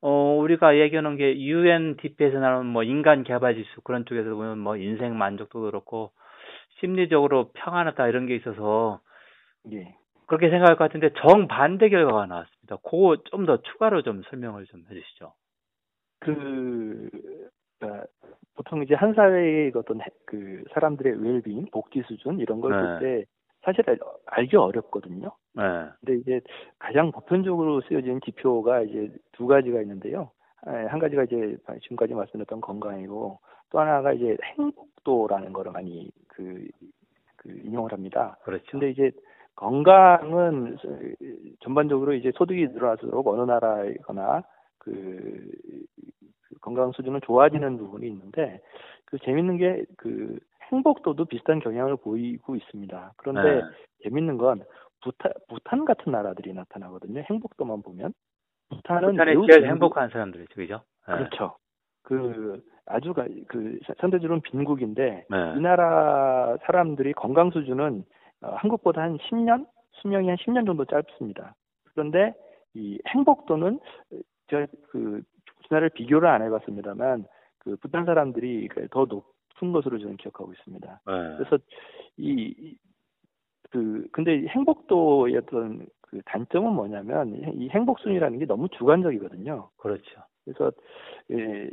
[0.00, 5.16] 어, 우리가 얘기하는 게 UNDP에서 나오는 뭐 인간 개발 지수 그런 쪽에서 보면 뭐 인생
[5.18, 6.12] 만족도 그렇고
[6.80, 9.00] 심리적으로 평안하다 이런 게 있어서
[9.72, 9.94] 예.
[10.28, 12.76] 그렇게 생각할 것 같은데 정반대 결과가 나왔습니다.
[12.84, 15.32] 그거 좀 더 추가로 좀 설명을 좀 해주시죠.
[16.20, 17.08] 그
[17.78, 18.06] 그러니까
[18.54, 23.24] 보통 이제 한 사회의 어떤 그 사람들의 웰빙, 복지 수준 이런 걸 볼때 네.
[23.62, 23.84] 사실
[24.26, 25.30] 알기 어렵거든요.
[25.54, 25.62] 네.
[26.00, 26.40] 근데 이제
[26.78, 30.30] 가장 보편적으로 쓰여지는 지표가 이제 두 가지가 있는데요.
[30.66, 33.38] 예, 한 가지가 이제 지금까지 말씀드렸던 건강이고
[33.70, 36.66] 또 하나가 이제 행복도라는 거를 많이 그,
[37.36, 38.36] 그 인용을 합니다.
[38.42, 38.64] 그렇죠.
[38.70, 39.10] 근데 이제
[39.58, 40.78] 건강은
[41.60, 44.44] 전반적으로 이제 소득이 늘어날수록 어느 나라이거나
[44.78, 45.50] 그,
[46.42, 48.60] 그 건강 수준은 좋아지는 부분이 있는데
[49.04, 50.38] 그 재밌는 게 그
[50.72, 53.12] 행복도도 비슷한 경향을 보이고 있습니다.
[53.16, 53.62] 그런데 네.
[54.04, 54.62] 재밌는 건
[55.02, 57.22] 부탄, 부탄 같은 나라들이 나타나거든요.
[57.28, 58.12] 행복도만 보면
[58.70, 60.82] 부탄은 부탄의 제일 행복한 사람들이죠, 그죠?
[61.08, 61.14] 네.
[61.14, 61.56] 그렇죠.
[62.02, 63.12] 그 아주
[63.48, 65.54] 그 상대적으로는 빈국인데 네.
[65.56, 71.54] 이 나라 사람들이 건강 수준은 어, 한국보다 한 10년 수명이 한 10년 정도 짧습니다.
[71.92, 72.34] 그런데
[72.74, 73.80] 이 행복도는
[74.50, 75.22] 저그
[75.64, 77.26] 우리나라를 비교를 안 해봤습니다만
[77.58, 81.00] 그 부탄 사람들이 그더 높은 것으로 저는 기억하고 있습니다.
[81.06, 81.12] 네.
[81.36, 81.58] 그래서
[82.16, 82.76] 이
[83.70, 89.68] 그 근데 행복도의 어떤 그 단점은 뭐냐면 이 행복순이라는 게 너무 주관적이거든요.
[89.76, 90.22] 그렇죠.
[90.44, 90.72] 그래서
[91.30, 91.70] 예,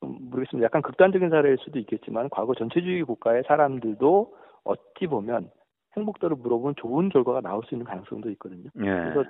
[0.00, 0.64] 모르겠습니다.
[0.64, 5.50] 약간 극단적인 사례일 수도 있겠지만 과거 전체주의 국가의 사람들도 어찌 보면
[5.98, 8.70] 행복도를 물어보면 좋은 결과가 나올 수 있는 가능성도 있거든요.
[8.78, 8.84] 예.
[8.84, 9.24] 그래서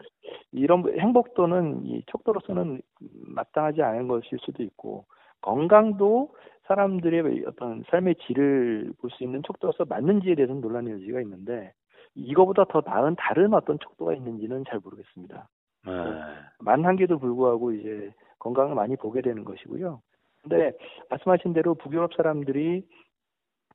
[0.53, 2.81] 이런 행복도는 이 척도로서는
[3.27, 5.05] 마땅하지 않은 것일 수도 있고
[5.41, 6.35] 건강도
[6.67, 11.73] 사람들의 어떤 삶의 질을 볼 수 있는 척도로서 맞는지에 대해서는 논란의 여지가 있는데
[12.15, 15.49] 이거보다 더 나은 다른 어떤 척도가 있는지는 잘 모르겠습니다.
[15.87, 15.93] 네.
[16.61, 20.01] 만한계도 불구하고 이제 건강을 많이 보게 되는 것이고요.
[20.43, 20.73] 근데
[21.11, 22.85] 말씀하신 대로 북유럽 사람들이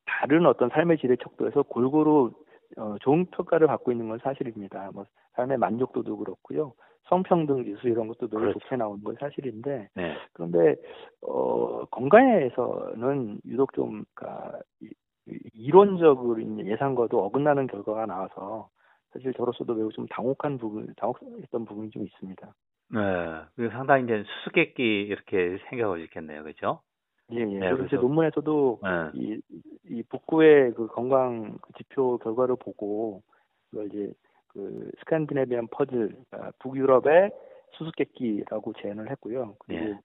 [0.05, 2.31] 다른 어떤 삶의 질의 척도에서 골고루
[2.77, 4.91] 어, 좋은 평가를 받고 있는 건 사실입니다.
[4.93, 6.73] 뭐 삶의 만족도도 그렇고요.
[7.09, 8.59] 성평등 지수 이런 것도 늘 그렇죠.
[8.59, 10.17] 좋게 나오는 건 사실인데 네.
[10.33, 10.75] 그런데
[11.21, 14.59] 어, 건강에서는 유독 좀 그러니까
[15.53, 18.69] 이론적으로 예상과도 어긋나는 결과가 나와서
[19.11, 22.53] 사실 저로서도 매우 좀 당혹한 부분, 당혹했던 부분이 좀 있습니다.
[22.89, 26.81] 네, 상당히 이제 수수께끼 이렇게 생각을 있겠네요, 그렇죠?
[27.31, 27.45] 예, 예.
[27.45, 28.89] 네, 그래서 제 논문에서도 네.
[29.13, 29.41] 이,
[29.93, 33.21] 이 북구의 그 건강 그 지표 결과를 보고
[33.69, 34.11] 그걸 이제
[34.47, 37.31] 그 스칸디네비안 퍼즐, 그러니까 북유럽의
[37.77, 39.55] 수수께끼라고 제안을 했고요.
[39.59, 39.99] 그리고 네.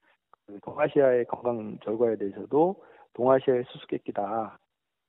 [0.47, 4.57] 그 동아시아의 건강 결과에 대해서도 동아시아의 수수께끼다.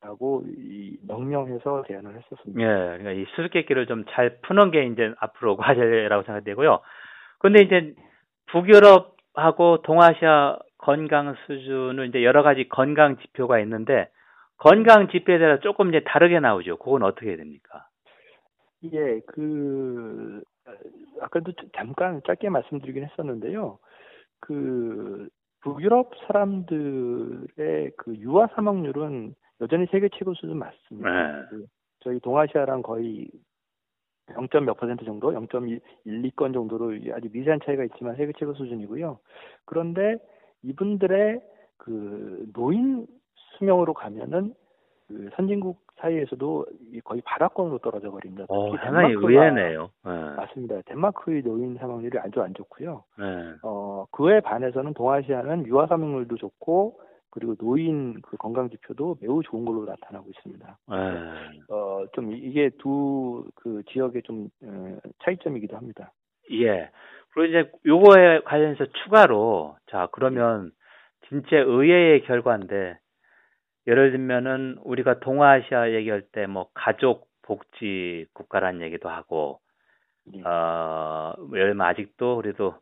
[0.02, 2.60] 라고 이 명명해서 제안을 했었습니다.
[2.62, 6.80] 예, 그러니까 이 수수께끼를 좀 잘 푸는 게 이제 앞으로 과제라고 생각되고요.
[7.38, 7.94] 근데 이제
[8.46, 14.08] 북유럽하고 동아시아 건강 수준은 이제 여러 가지 건강 지표가 있는데
[14.60, 16.76] 건강 지표에 대해서 조금 이제 다르게 나오죠.
[16.76, 17.88] 그건 어떻게 해야 됩니까?
[18.84, 20.42] 예, 그
[21.20, 23.78] 아까도 잠깐 짧게 말씀드리긴 했었는데요.
[24.40, 25.28] 그
[25.62, 31.10] 북유럽 사람들의 그 유아 사망률은 여전히 세계 최고 수준 맞습니다.
[31.10, 31.42] 네.
[31.48, 31.66] 그
[32.00, 33.30] 저희 동아시아랑 거의
[34.30, 34.64] 0.
[34.64, 39.18] 몇 퍼센트 정도, 0.1, 2건 정도로 아주 미세한 차이가 있지만 세계 최고 수준이고요.
[39.64, 40.16] 그런데
[40.62, 41.40] 이분들의
[41.78, 43.06] 그 노인
[43.60, 44.54] 수명으로 가면은
[45.06, 46.66] 그 선진국 사이에서도
[47.04, 48.46] 거의 바닥권으로 떨어져 버립니다.
[48.48, 49.90] 어, 상당히 의외네요.
[50.04, 50.10] 네.
[50.36, 50.80] 맞습니다.
[50.86, 53.04] 덴마크의 노인 사망률이 아주 안 좋고요.
[53.18, 53.24] 네.
[53.62, 57.00] 어, 그에 반해서는 동아시아는 유아 사망률도 좋고
[57.32, 60.78] 그리고 노인 그 건강 지표도 매우 좋은 걸로 나타나고 있습니다.
[60.88, 60.96] 네.
[61.68, 66.12] 어, 좀 이게 두 그 지역의 좀 어, 차이점이기도 합니다.
[66.52, 66.88] 예.
[67.32, 70.70] 그리고 이제 요거에 관련해서 추가로 자 그러면
[71.28, 72.96] 진짜 의외의 결과인데
[73.86, 79.60] 예를 들면은 우리가 동아시아 얘기할 때 뭐 가족 복지 국가라는 얘기도 하고
[80.34, 80.42] 예.
[80.44, 82.76] 어 예를 들면 아직도 그래도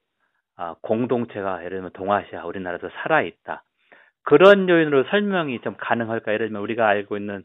[0.57, 3.63] 아, 공동체가 예를 들면 동아시아 우리나라도 살아 있다.
[4.25, 6.33] 그런 요인으로 설명이 좀 가능할까?
[6.35, 7.45] 예를 들면 우리가 알고 있는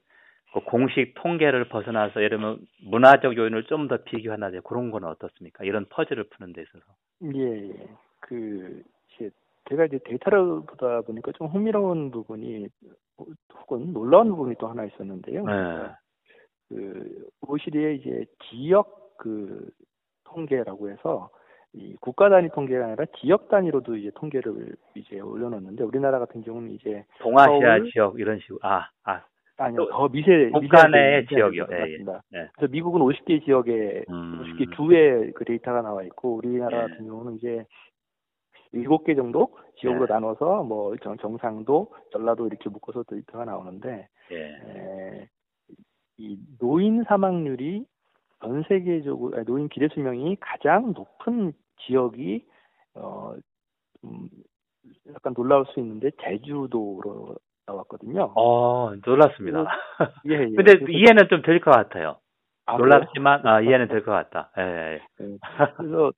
[0.53, 5.63] 그 공식 통계를 벗어나서 예를 들면 문화적 요인을 좀 더 비교하나 그런 건 어떻습니까?
[5.65, 6.85] 이런 퍼즐을 푸는 데 있어서.
[7.35, 7.87] 예, 예.
[8.21, 8.83] 그
[9.69, 12.67] 제가 이제 데이터를 보다 보니까 좀 흥미로운 부분이
[13.17, 15.45] 혹은 놀라운 부분이 또 하나 있었는데요.
[15.45, 15.53] 네.
[16.69, 19.69] 그 OECD의 이제 지역 그
[20.25, 21.29] 통계라고 해서
[21.73, 27.05] 이 국가 단위 통계가 아니라 지역 단위로도 이제 통계를 이제 올려놓는데 우리나라 같은 경우는 이제
[27.19, 29.23] 동아시아 서울, 지역 이런 식으로 아 아.
[29.57, 31.67] 아니요 더 미세 미세 지역이요.
[31.71, 32.21] 예, 맞습니다.
[32.33, 32.37] 예.
[32.37, 32.49] 네.
[32.55, 34.41] 그래서 미국은 50개 지역에 음.
[34.41, 36.87] 50개 주에 그 데이터가 나와 있고 우리나라 예.
[36.87, 37.65] 같은 경우는 이제
[38.73, 40.13] 일곱 개 정도 지역으로 네.
[40.13, 44.35] 나눠서 뭐 정- 경상도, 전라도 이렇게 묶어서 데이터가 나오는데 예.
[44.35, 45.29] 에,
[46.17, 47.85] 이 노인 사망률이
[48.41, 51.53] 전 세계적으로 노인 기대 수명이 가장 높은
[51.85, 52.45] 지역이
[52.95, 53.33] 어
[54.03, 54.29] 음,
[55.13, 58.33] 약간 놀라울 수 있는데 제주도로 나왔거든요.
[58.35, 59.65] 어, 놀랐습니다.
[60.27, 60.37] 예, 예.
[60.49, 62.17] 근데 그래서- 이해는 좀 될 것 같아요.
[62.65, 64.51] 아, 놀랍지만 아, 이해는 될 것 같다.
[64.57, 64.61] 예,
[65.19, 65.23] 예.
[65.25, 65.37] 네.
[65.77, 66.11] 그래서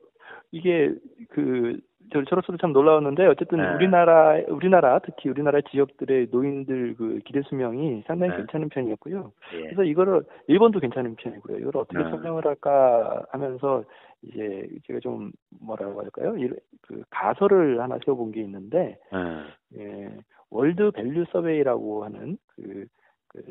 [0.51, 0.93] 이게
[1.29, 1.79] 그
[2.11, 3.73] 저, 저로서도 참 놀라웠는데 어쨌든 네.
[3.75, 8.37] 우리나라 우리나라 특히 우리나라 지역들의 노인들 그 기대 수명이 상당히 네.
[8.37, 9.31] 괜찮은 편이었고요.
[9.53, 9.61] 예.
[9.63, 11.57] 그래서 이거를 일본도 괜찮은 편이고요.
[11.57, 12.09] 이걸 어떻게 네.
[12.09, 13.83] 설명을 할까 하면서
[14.21, 16.35] 이제 제가 좀 뭐라고 할까요?
[16.37, 16.49] 이-
[16.81, 19.79] 그 가설을 하나 세워본 게 있는데 예.
[19.81, 20.17] 예,
[20.49, 22.85] World Value Survey라고 하는 그,
[23.29, 23.41] 그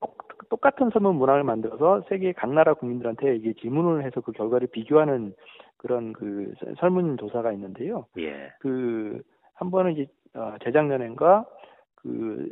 [0.00, 5.34] 똑- 똑같은 설문 문항을 만들어서 세계 각 나라 국민들한테 이게 질문을 해서 그 결과를 비교하는
[5.82, 8.06] 그런 그 서- 설문 조사가 있는데요.
[8.18, 8.52] 예.
[8.60, 9.22] 그
[9.54, 11.46] 한 번은 이제 어, 재작년엔가
[11.94, 12.50] 그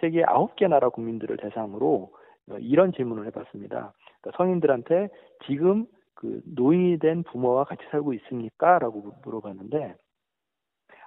[0.00, 2.12] 세계 아홉 개 나라 국민들을 대상으로
[2.50, 3.92] 어, 이런 질문을 해봤습니다.
[4.20, 5.08] 그러니까 성인들한테
[5.46, 9.94] 지금 그 노인이 된 부모와 같이 살고 있습니까?라고 물어봤는데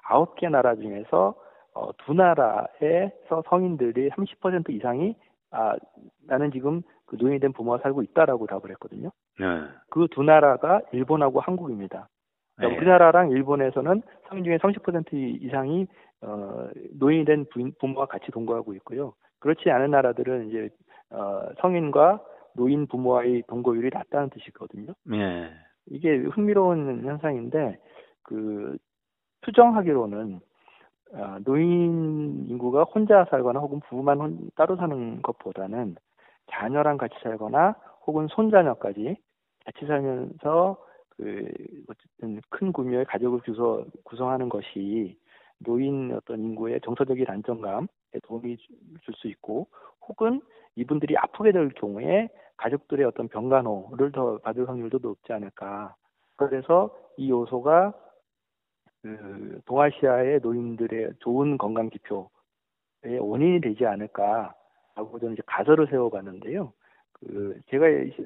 [0.10, 1.36] 아홉 개 나라 중에서
[1.76, 5.16] 어, 두 나라에서 성인들이 30% 이상이
[5.52, 5.76] 아
[6.26, 9.12] 나는 지금 그 노인이 된 부모와 살고 있다라고 답을 했거든요.
[9.40, 9.46] 네.
[9.90, 12.08] 그두 나라가 일본하고 한국입니다.
[12.56, 12.78] 그러니까 예.
[12.80, 15.88] 우리나라랑 일본에서는 성인 중에 30% 이상이
[16.22, 19.14] 어, 노인이 된 부, 부모와 같이 동거하고 있고요.
[19.40, 20.70] 그렇지 않은 나라들은 이제
[21.12, 22.22] 어, 성인과
[22.56, 24.94] 노인 부모와의 동거율이 낮다는 뜻이거든요.
[25.14, 25.52] 예.
[25.88, 27.78] 이게 흥미로운 현상인데
[28.24, 28.78] 그
[29.42, 30.40] 추정하기로는
[31.14, 35.96] 어, 노인 인구가 혼자 살거나 혹은 부부만 혼- 따로 사는 것보다는
[36.52, 39.18] 자녀랑 같이 살거나 혹은 손자녀까지
[39.66, 40.78] 같이 살면서
[41.10, 41.52] 그
[41.88, 45.18] 어쨌든 큰 규모의 가족을 구성, 구성하는 것이
[45.60, 47.88] 노인 어떤 인구의 정서적인 안정감에
[48.24, 49.68] 도움이 줄 수 있고
[50.08, 50.42] 혹은
[50.76, 55.96] 이분들이 아프게 될 경우에 가족들의 어떤 병간호를 더 받을 확률도 높지 않을까.
[56.36, 57.94] 그래서 이 요소가
[59.02, 64.54] 그 동아시아의 노인들의 좋은 건강 지표의 원인이 되지 않을까
[64.96, 66.72] 라고 저는 이제 가설을 세워봤는데요.
[67.14, 67.86] 그 제가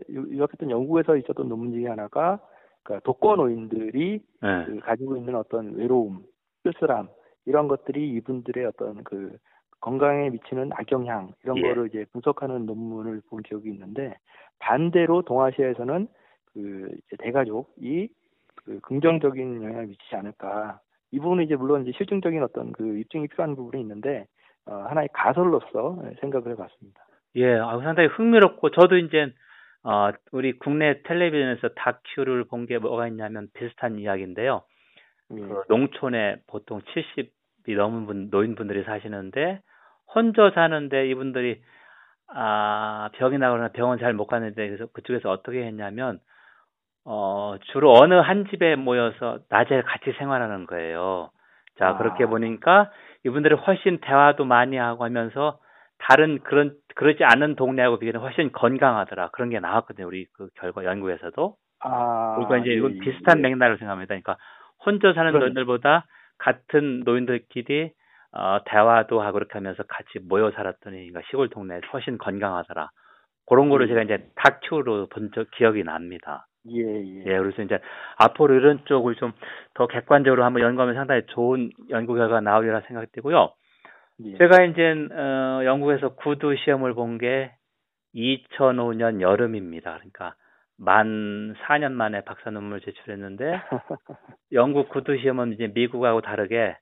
[0.10, 2.40] 유학했던 연구에서 있었던 논문 중에 하나가
[2.84, 4.66] 그러니까 독거 노인들이 예.
[4.66, 6.24] 그 가지고 있는 어떤 외로움,
[6.64, 7.10] 쓸쓸함
[7.46, 9.38] 이런 것들이 이분들의 어떤 그
[9.82, 11.62] 건강에 미치는 악영향 이런 예.
[11.62, 14.16] 거를 이제 분석하는 논문을 본 기억이 있는데
[14.60, 16.08] 반대로 동아시아에서는
[16.54, 18.10] 그 이제 대가족이
[18.56, 20.80] 그 긍정적인 영향을 미치지 않을까
[21.12, 24.26] 이 부분은 이제 물론 이제 실증적인 어떤 그 입증이 필요한 부분이 있는데 어,
[24.66, 27.02] 하나의 가설로서 생각을 해봤습니다.
[27.36, 29.34] 예, 아, 상당히 흥미롭고 저도 이제
[29.84, 34.64] 어, 우리 국내 텔레비전에서 다큐를 본 게 뭐가 있냐면 비슷한 이야기인데요.
[35.32, 35.42] 예.
[35.42, 39.62] 그 농촌에 보통 70이 넘은 분, 노인분들이 사시는데
[40.14, 41.62] 혼자 사는데 이분들이
[42.34, 46.20] 아, 병이 나거나 병원 잘못 가는데 그래서 그쪽에서 어떻게 했냐면
[47.06, 51.32] 어, 주로 어느 한 집에 모여서 낮에 같이 생활하는 거예요.
[51.80, 51.98] 자, 아.
[51.98, 52.92] 그렇게 보니까
[53.26, 55.60] 이분들이 훨씬 대화도 많이 하고 하면서
[56.00, 59.30] 다른 그런 그러지 않은 동네하고 비교해서 훨씬 건강하더라.
[59.32, 60.08] 그런 게 나왔거든요.
[60.08, 61.56] 우리 그 결과 연구에서도.
[61.82, 61.90] 아,
[62.36, 63.42] 그러니까 이제 예, 이건 예, 비슷한 예.
[63.42, 64.10] 맥락을 생각합니다.
[64.10, 64.38] 그러니까
[64.86, 65.40] 혼자 사는 그러네.
[65.40, 66.06] 노인들보다
[66.38, 67.92] 같은 노인들끼리
[68.34, 72.90] 어, 대화도 하고 그렇게 하면서 같이 모여 살았더니 그러니까 시골 동네에 훨씬 건강하더라.
[73.48, 73.90] 그런 거를 음.
[73.90, 76.48] 제가 이제 다큐로 본 적 기억이 납니다.
[76.68, 77.24] 예, 예.
[77.26, 77.80] 예, 그래서 이제
[78.18, 79.32] 앞으로 이런 쪽을 좀
[79.76, 83.54] 더 객관적으로 한번 연구하면 상당히 좋은 연구 결과가 나오리라 생각되고요.
[84.26, 84.38] 예.
[84.38, 87.52] 제가 이제 어, 영국에서 구두 시험을 본 게
[88.16, 89.96] 2005년 여름입니다.
[89.98, 90.36] 그러니까
[90.78, 93.62] 만 4년 만에 박사 논문을 제출했는데
[94.54, 96.76] 영국 구두 시험은 이제 미국하고 다르게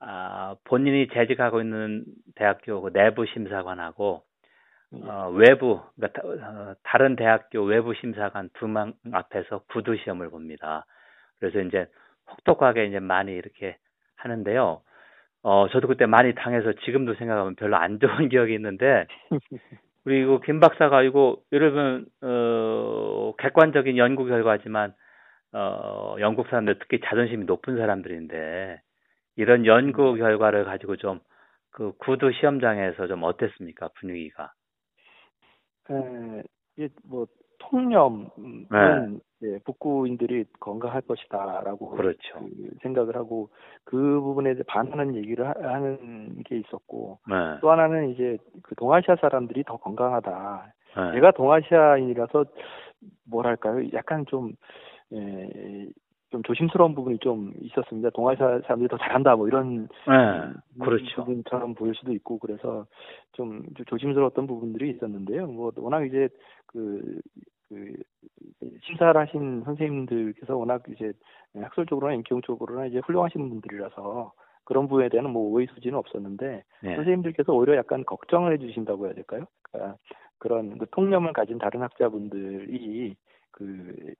[0.00, 4.22] 아, 본인이 재직하고 있는 대학교 그 내부 심사관하고
[4.92, 10.86] 어, 외부 그러니까 다- 어, 다른 대학교 외부 심사관 두 명 앞에서 구두 시험을 봅니다.
[11.40, 11.86] 그래서 이제
[12.30, 13.76] 혹독하게 이제 많이 이렇게
[14.16, 14.82] 하는데요.
[15.42, 19.06] 어, 저도 그때 많이 당해서 지금도 생각하면 별로 안 좋은 기억이 있는데
[20.04, 24.94] 그리고 김 박사가 이거 여러분 어, 객관적인 연구 결과지만
[25.52, 28.80] 어, 영국 사람들 특히 자존심이 높은 사람들인데
[29.36, 31.20] 이런 연구 결과를 가지고 좀
[31.72, 34.52] 그 구두 시험장에서 좀 어땠습니까 분위기가?
[35.90, 36.42] 에,
[36.76, 37.26] 이게 뭐
[37.58, 38.28] 통념은
[38.70, 39.18] 네.
[39.42, 42.38] 예, 북구인들이 건강할 것이다라고 그렇죠.
[42.38, 43.50] 그 생각을 하고
[43.84, 47.34] 그 부분에 대해 반하는 얘기를 하, 하는 게 있었고 네.
[47.60, 50.72] 또 하나는 이제 그 동아시아 사람들이 더 건강하다.
[50.96, 51.12] 네.
[51.12, 52.46] 제가 동아시아인이라서
[53.28, 54.52] 뭐랄까요, 약간 좀
[55.12, 55.88] 예,
[56.30, 58.10] 좀 조심스러운 부분이 좀 있었습니다.
[58.10, 60.84] 동아시아 사람들이 더 잘한다 뭐 이런 네.
[60.84, 61.24] 그렇죠.
[61.24, 62.86] 부분처럼 보일 수도 있고 그래서
[63.32, 65.46] 좀, 좀 조심스러웠던 부분들이 있었는데요.
[65.46, 66.28] 뭐 워낙 이제
[66.66, 67.20] 그,
[67.68, 67.94] 그
[68.82, 71.12] 심사를 하신 선생님들께서 워낙 이제
[71.54, 74.32] 학술적으로나 인격적으로나 이제 훌륭하신 분들이라서
[74.64, 76.96] 그런 부분에 대한 뭐 오해 소지는 없었는데 네.
[76.96, 79.44] 선생님들께서 오히려 약간 걱정을 해주신다고 해야 될까요?
[79.62, 79.96] 그러니까
[80.38, 83.14] 그런 그 통념을 가진 다른 학자분들이
[83.52, 84.14] 그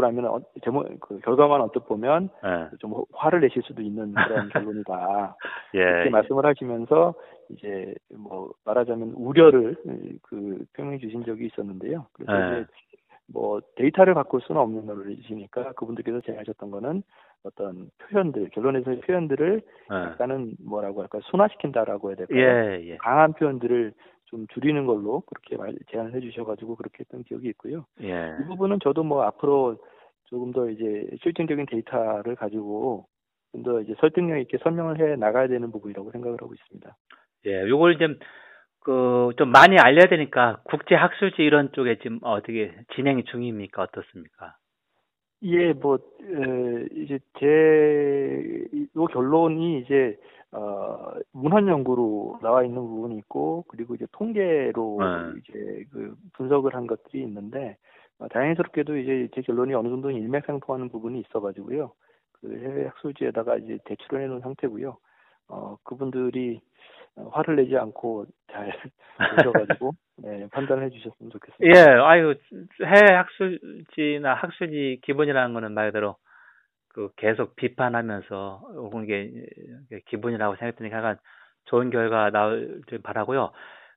[0.00, 2.76] 나면 어, 제목 그 결과만 언뜻 보면 네.
[2.78, 5.36] 좀 화를 내실 수도 있는 그런 결론이다.
[5.74, 5.78] 예.
[5.78, 7.14] 이렇게 말씀을 하시면서
[7.50, 9.76] 이제 뭐 말하자면 우려를
[10.22, 12.06] 그 표명해 주신 적이 있었는데요.
[12.12, 12.60] 그래서 네.
[12.60, 12.66] 이제
[13.32, 17.02] 뭐 데이터를 바꿀 수는 없는 노릇이시니까 그분들께서 제안하셨던 거는
[17.44, 19.96] 어떤 표현들 결론에서의 표현들을 네.
[19.96, 22.38] 약간은 뭐라고 할까 요 순화시킨다라고 해야 될까요?
[22.38, 22.96] 예, 예.
[22.98, 23.92] 강한 표현들을
[24.32, 27.84] 좀 줄이는 걸로 그렇게 말, 제안을 해주셔가지고 그렇게 했던 기억이 있고요.
[28.00, 28.34] 예.
[28.40, 29.76] 이 부분은 저도 뭐 앞으로
[30.24, 33.06] 조금 더 이제 실증적인 데이터를 가지고
[33.52, 36.96] 좀 더 이제 설득력 있게 설명을 해 나가야 되는 부분이라고 생각을 하고 있습니다.
[37.46, 38.18] 예, 요걸 좀,
[38.80, 43.82] 그, 좀 많이 알려야 되니까, 국제학술지 이런 쪽에 지금 어떻게 진행이 중입니까?
[43.82, 44.56] 어떻습니까?
[45.42, 48.64] 예, 뭐, 에, 이제 제,
[48.96, 50.16] 요 결론이 이제,
[50.52, 55.40] 어, 문헌 연구로 나와 있는 부분이 있고, 그리고 이제 통계로 네.
[55.40, 57.76] 이제 그 분석을 한 것들이 있는데,
[58.18, 61.92] 어, 다행스럽게도 이제 제 결론이 어느 정도 일맥상통하는 부분이 있어가지고요.
[62.32, 64.98] 그 해외 학술지에다가 이제 제출을 해놓은 상태고요.
[65.48, 66.60] 어, 그분들이
[67.16, 68.72] 어, 화를 내지 않고 잘
[69.78, 71.78] 보셔가지고, 네, 판단을 해주셨으면 좋겠습니다.
[71.78, 72.34] 예, 아유,
[72.84, 76.16] 해외 학술지나 학술지 기본이라는 거는 말 그대로
[76.94, 79.30] 그 계속 비판하면서 오는 게
[80.06, 81.18] 기본이라고 생각했더니 약간
[81.66, 83.52] 좋은 결과 나올 줄 바라고요.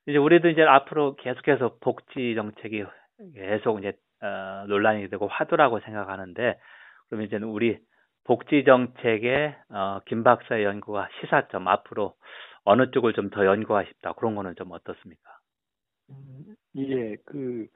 [0.07, 2.85] 이제 우리도 이제 앞으로 계속해서 복지 정책이
[3.35, 6.59] 계속 이제 어, 논란이 되고 화두라고 생각하는데
[7.09, 7.79] 그러면 이제 우리
[8.25, 12.15] 복지 정책의 어, 김 박사의 연구와 시사점 앞으로
[12.65, 15.29] 어느 쪽을 좀 더 연구하고 싶다 그런 거는 좀 어떻습니까?
[16.09, 17.67] 음, 예, 그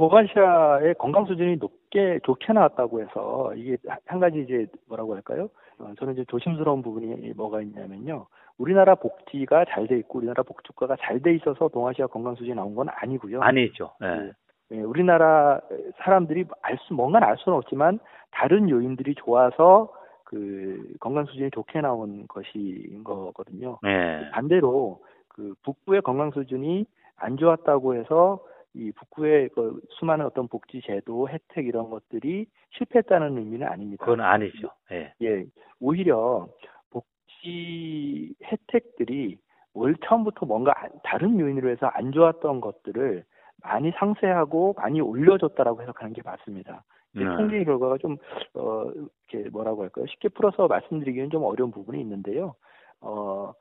[0.00, 5.50] 동아시아의 건강 수준이 높게 좋게 나왔다고 해서 이게 한 가지 이제 뭐라고 할까요?
[5.78, 8.26] 어, 저는 이제 조심스러운 부분이 뭐가 있냐면요.
[8.56, 12.88] 우리나라 복지가 잘 돼 있고 우리나라 복지과가 잘 돼 있어서 동아시아 건강 수준이 나온 건
[12.90, 13.42] 아니고요.
[13.42, 13.90] 아니죠.
[14.02, 14.32] 예.
[14.72, 15.60] 예, 우리나라
[15.98, 17.98] 사람들이 알 수, 뭔가는 알 수는 없지만
[18.30, 19.92] 다른 요인들이 좋아서
[20.24, 23.78] 그 건강 수준이 좋게 나온 것인 거거든요.
[23.84, 24.30] 예.
[24.32, 26.86] 반대로 그 북부의 건강 수준이
[27.16, 28.40] 안 좋았다고 해서
[28.74, 34.04] 이 북부의 그 수많은 어떤 복지 제도 혜택 이런 것들이 실패했다는 의미는 아닙니다.
[34.04, 34.70] 그건 아니죠.
[34.92, 35.12] 예.
[35.22, 35.44] 예,
[35.80, 36.46] 오히려
[36.90, 39.38] 복지 혜택들이
[39.74, 43.24] 올 처음부터 뭔가 안- 다른 요인으로 해서 안 좋았던 것들을
[43.62, 46.84] 많이 상쇄하고 많이 올려줬다라고 해석하는 게 맞습니다.
[47.14, 47.24] 이 네.
[47.24, 48.16] 통계 결과가 좀,
[48.54, 48.84] 어,
[49.30, 50.06] 이렇게 뭐라고 할까요?
[50.06, 52.54] 쉽게 풀어서 말씀드리기는 좀 어려운 부분이 있는데요.
[53.00, 53.52] 어,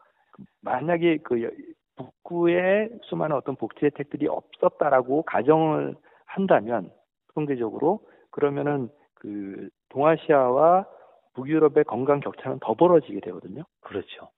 [0.61, 1.49] 만약에 그 여-
[1.99, 5.95] 북구에 수많은 어떤 복지 혜택들이 없었다라고 가정을
[6.25, 6.91] 한다면,
[7.33, 7.99] 통계적으로,
[8.31, 10.85] 그러면은 그 동아시아와
[11.33, 13.63] 북유럽의 건강 격차는 더 벌어지게 되거든요.
[13.81, 14.29] 그렇죠.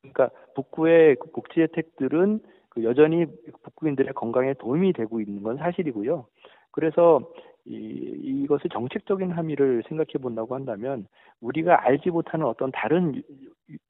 [0.00, 2.40] 그러니까 북구의 그 복지 혜택들은
[2.70, 3.26] 그 여전히
[3.62, 6.26] 북구인들의 건강에 도움이 되고 있는 건 사실이고요.
[6.70, 7.20] 그래서
[7.64, 11.06] 이, 이것을 정책적인 함의를 생각해 본다고 한다면
[11.40, 13.22] 우리가 알지 못하는 어떤 다른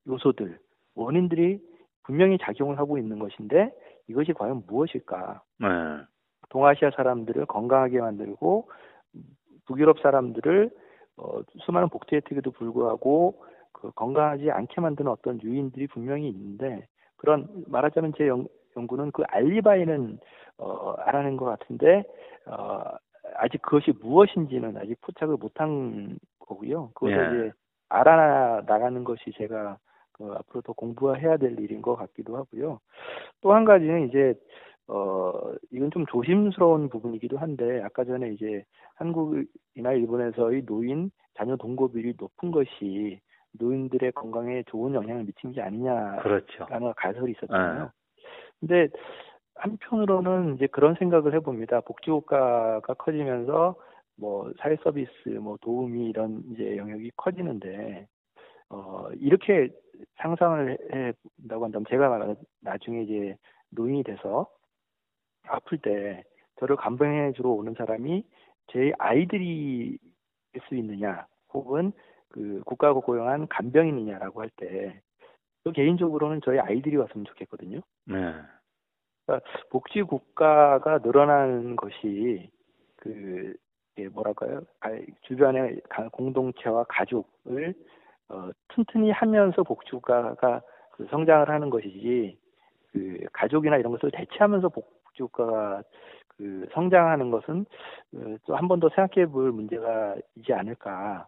[0.06, 0.58] 요소들,
[0.94, 1.60] 원인들이
[2.04, 3.72] 분명히 작용을 하고 있는 것인데
[4.08, 5.42] 이것이 과연 무엇일까?
[5.60, 5.68] 네.
[6.48, 8.68] 동아시아 사람들을 건강하게 만들고
[9.66, 10.70] 북유럽 사람들을
[11.16, 13.42] 어, 수많은 복지 혜택에도 불구하고
[13.72, 16.86] 그 건강하지 않게 만드는 어떤 요인들이 분명히 있는데
[17.16, 18.46] 그런 말하자면 제 연,
[18.76, 20.18] 연구는 그 알리바이는
[20.58, 22.02] 어, 알아낸 것 같은데
[22.46, 22.82] 어,
[23.36, 26.90] 아직 그것이 무엇인지는 아직 포착을 못한 거고요.
[26.94, 27.46] 그것을 예.
[27.46, 27.52] 이제
[27.88, 29.78] 알아 나가는 것이 제가
[30.22, 32.78] 그 앞으로 더 공부해야 될 일인 것 같기도 하고요.
[33.40, 34.34] 또 한 가지는 이제
[34.86, 35.32] 어
[35.70, 38.64] 이건 좀 조심스러운 부분이기도 한데 아까 전에 이제
[38.94, 43.20] 한국이나 일본에서의 노인 자녀 동거비율이 높은 것이
[43.58, 46.66] 노인들의 건강에 좋은 영향을 미친 게 아니냐라는 그렇죠.
[46.96, 47.84] 가설이 있었잖아요.
[47.84, 47.88] 네.
[48.60, 48.88] 근데
[49.56, 51.80] 한편으로는 이제 그런 생각을 해봅니다.
[51.80, 53.74] 복지국가가 커지면서
[54.16, 58.06] 뭐 사회 서비스, 뭐 도우미 이런 이제 영역이 커지는데
[58.70, 59.68] 어 이렇게
[60.16, 63.36] 상상을 해 본다고 한다면 제가 나중에 이제
[63.70, 64.48] 노인이 돼서
[65.48, 66.24] 아플 때
[66.60, 68.24] 저를 간병해 주러 오는 사람이
[68.68, 69.98] 제 아이들이
[70.52, 71.92] 될수 있느냐 혹은
[72.28, 75.02] 그 국가가 고용한 간병인이냐라고 할때
[75.74, 77.80] 개인적으로는 저희 아이들이 왔으면 좋겠거든요.
[78.06, 78.32] 네.
[79.26, 82.50] 그러니까 복지 국가가 늘어나는 것이
[82.96, 83.54] 그
[84.12, 84.62] 뭐랄까요
[85.22, 85.80] 주변의
[86.12, 87.74] 공동체와 가족을
[88.28, 90.62] 어, 튼튼히 하면서 복지 국가가
[90.92, 92.38] 그 성장을 하는 것이지
[92.92, 95.82] 그 가족이나 이런 것을 대체하면서 복지 국가가
[96.36, 97.66] 그 성장하는 것은
[98.16, 101.26] 어, 또한 번 더 생각해 볼 문제가 있지 않을까.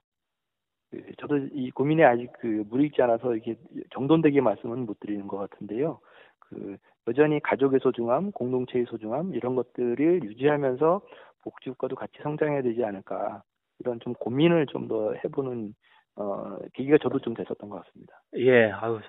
[0.90, 3.57] 그 저도 이 고민에 아직 그 무르익지 않아서 이렇게
[3.92, 6.01] 정돈되게 말씀은 못 드리는 것 같은데요.
[6.38, 6.76] 그
[7.09, 11.01] 여전히 가족의 소중함, 공동체의 소중함 이런 것들을 유지하면서
[11.42, 13.42] 복지국가도 같이 성장해야 되지 않을까
[13.80, 15.74] 이런 좀 고민을 좀 더 해보는
[16.16, 18.20] 어, 계기가 저도 좀 됐었던 것 같습니다.
[18.36, 19.00] 예, 아유,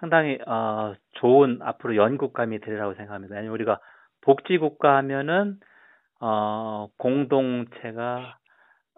[0.00, 3.34] 상당히 어, 좋은 앞으로 연구감이 되리라고 생각합니다.
[3.34, 3.80] 왜냐면 우리가
[4.20, 5.58] 복지국가 하면은
[6.20, 8.36] 어, 공동체가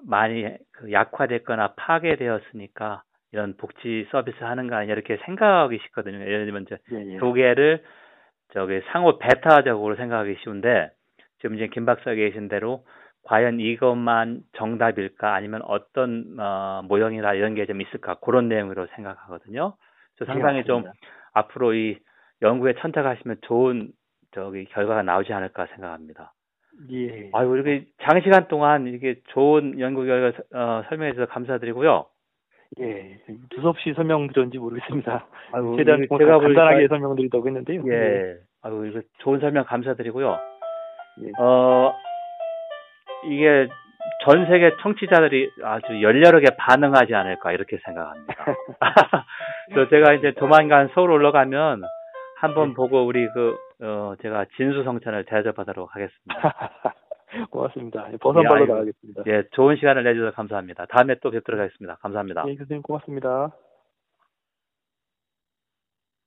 [0.06, 3.02] 많이 그 약화됐거나 파괴되었으니까
[3.32, 6.20] 이런 복지 서비스 하는 거 아니냐 이렇게 생각하기 쉽거든요.
[6.20, 7.18] 예를 들면 이제 예, 예.
[7.18, 7.84] 두 개를
[8.52, 10.90] 저기 상호 배타적으로 생각하기 쉬운데
[11.40, 12.84] 지금 이제 김 박사 계신 대로
[13.24, 19.74] 과연 이것만 정답일까 아니면 어떤 어, 모형이나 이런 게 좀 있을까 그런 내용으로 생각하거든요.
[20.18, 20.84] 저 상당히 네, 좀
[21.32, 21.98] 앞으로 이
[22.42, 23.90] 연구에 천착하시면 좋은
[24.32, 26.32] 저기 결과가 나오지 않을까 생각합니다.
[26.92, 27.28] 예.
[27.32, 32.06] 아유 이렇게 장시간 동안 이게 좋은 연구 결과 어, 설명해 주셔서 감사드리고요.
[32.80, 33.18] 예,
[33.50, 35.26] 두섭시 설명드렸는지 모르겠습니다.
[35.52, 37.82] 아유, 최대한 제가 간단하게 설명드리려고 했는데요.
[37.88, 38.34] 예, 예.
[38.62, 40.38] 아유 이거 좋은 설명 감사드리고요.
[41.22, 41.32] 예.
[41.42, 41.92] 어
[43.28, 43.68] 이게
[44.24, 48.34] 전 세계 청취자들이 아주 열렬하게 반응하지 않을까 이렇게 생각합니다.
[49.74, 51.82] 그 제가 이제 조만간 서울 올라가면
[52.36, 52.74] 한번 네.
[52.74, 56.94] 보고 우리 그 어, 제가 진수성찬을 대접하도록 하겠습니다.
[57.50, 58.08] 고맙습니다.
[58.20, 59.22] 버선발로 예, 나가겠습니다.
[59.26, 60.86] 예, 좋은 시간을 내주셔서 감사합니다.
[60.86, 61.96] 다음에 또 뵙도록 하겠습니다.
[62.00, 62.44] 감사합니다.
[62.48, 63.52] 예, 교수님 고맙습니다.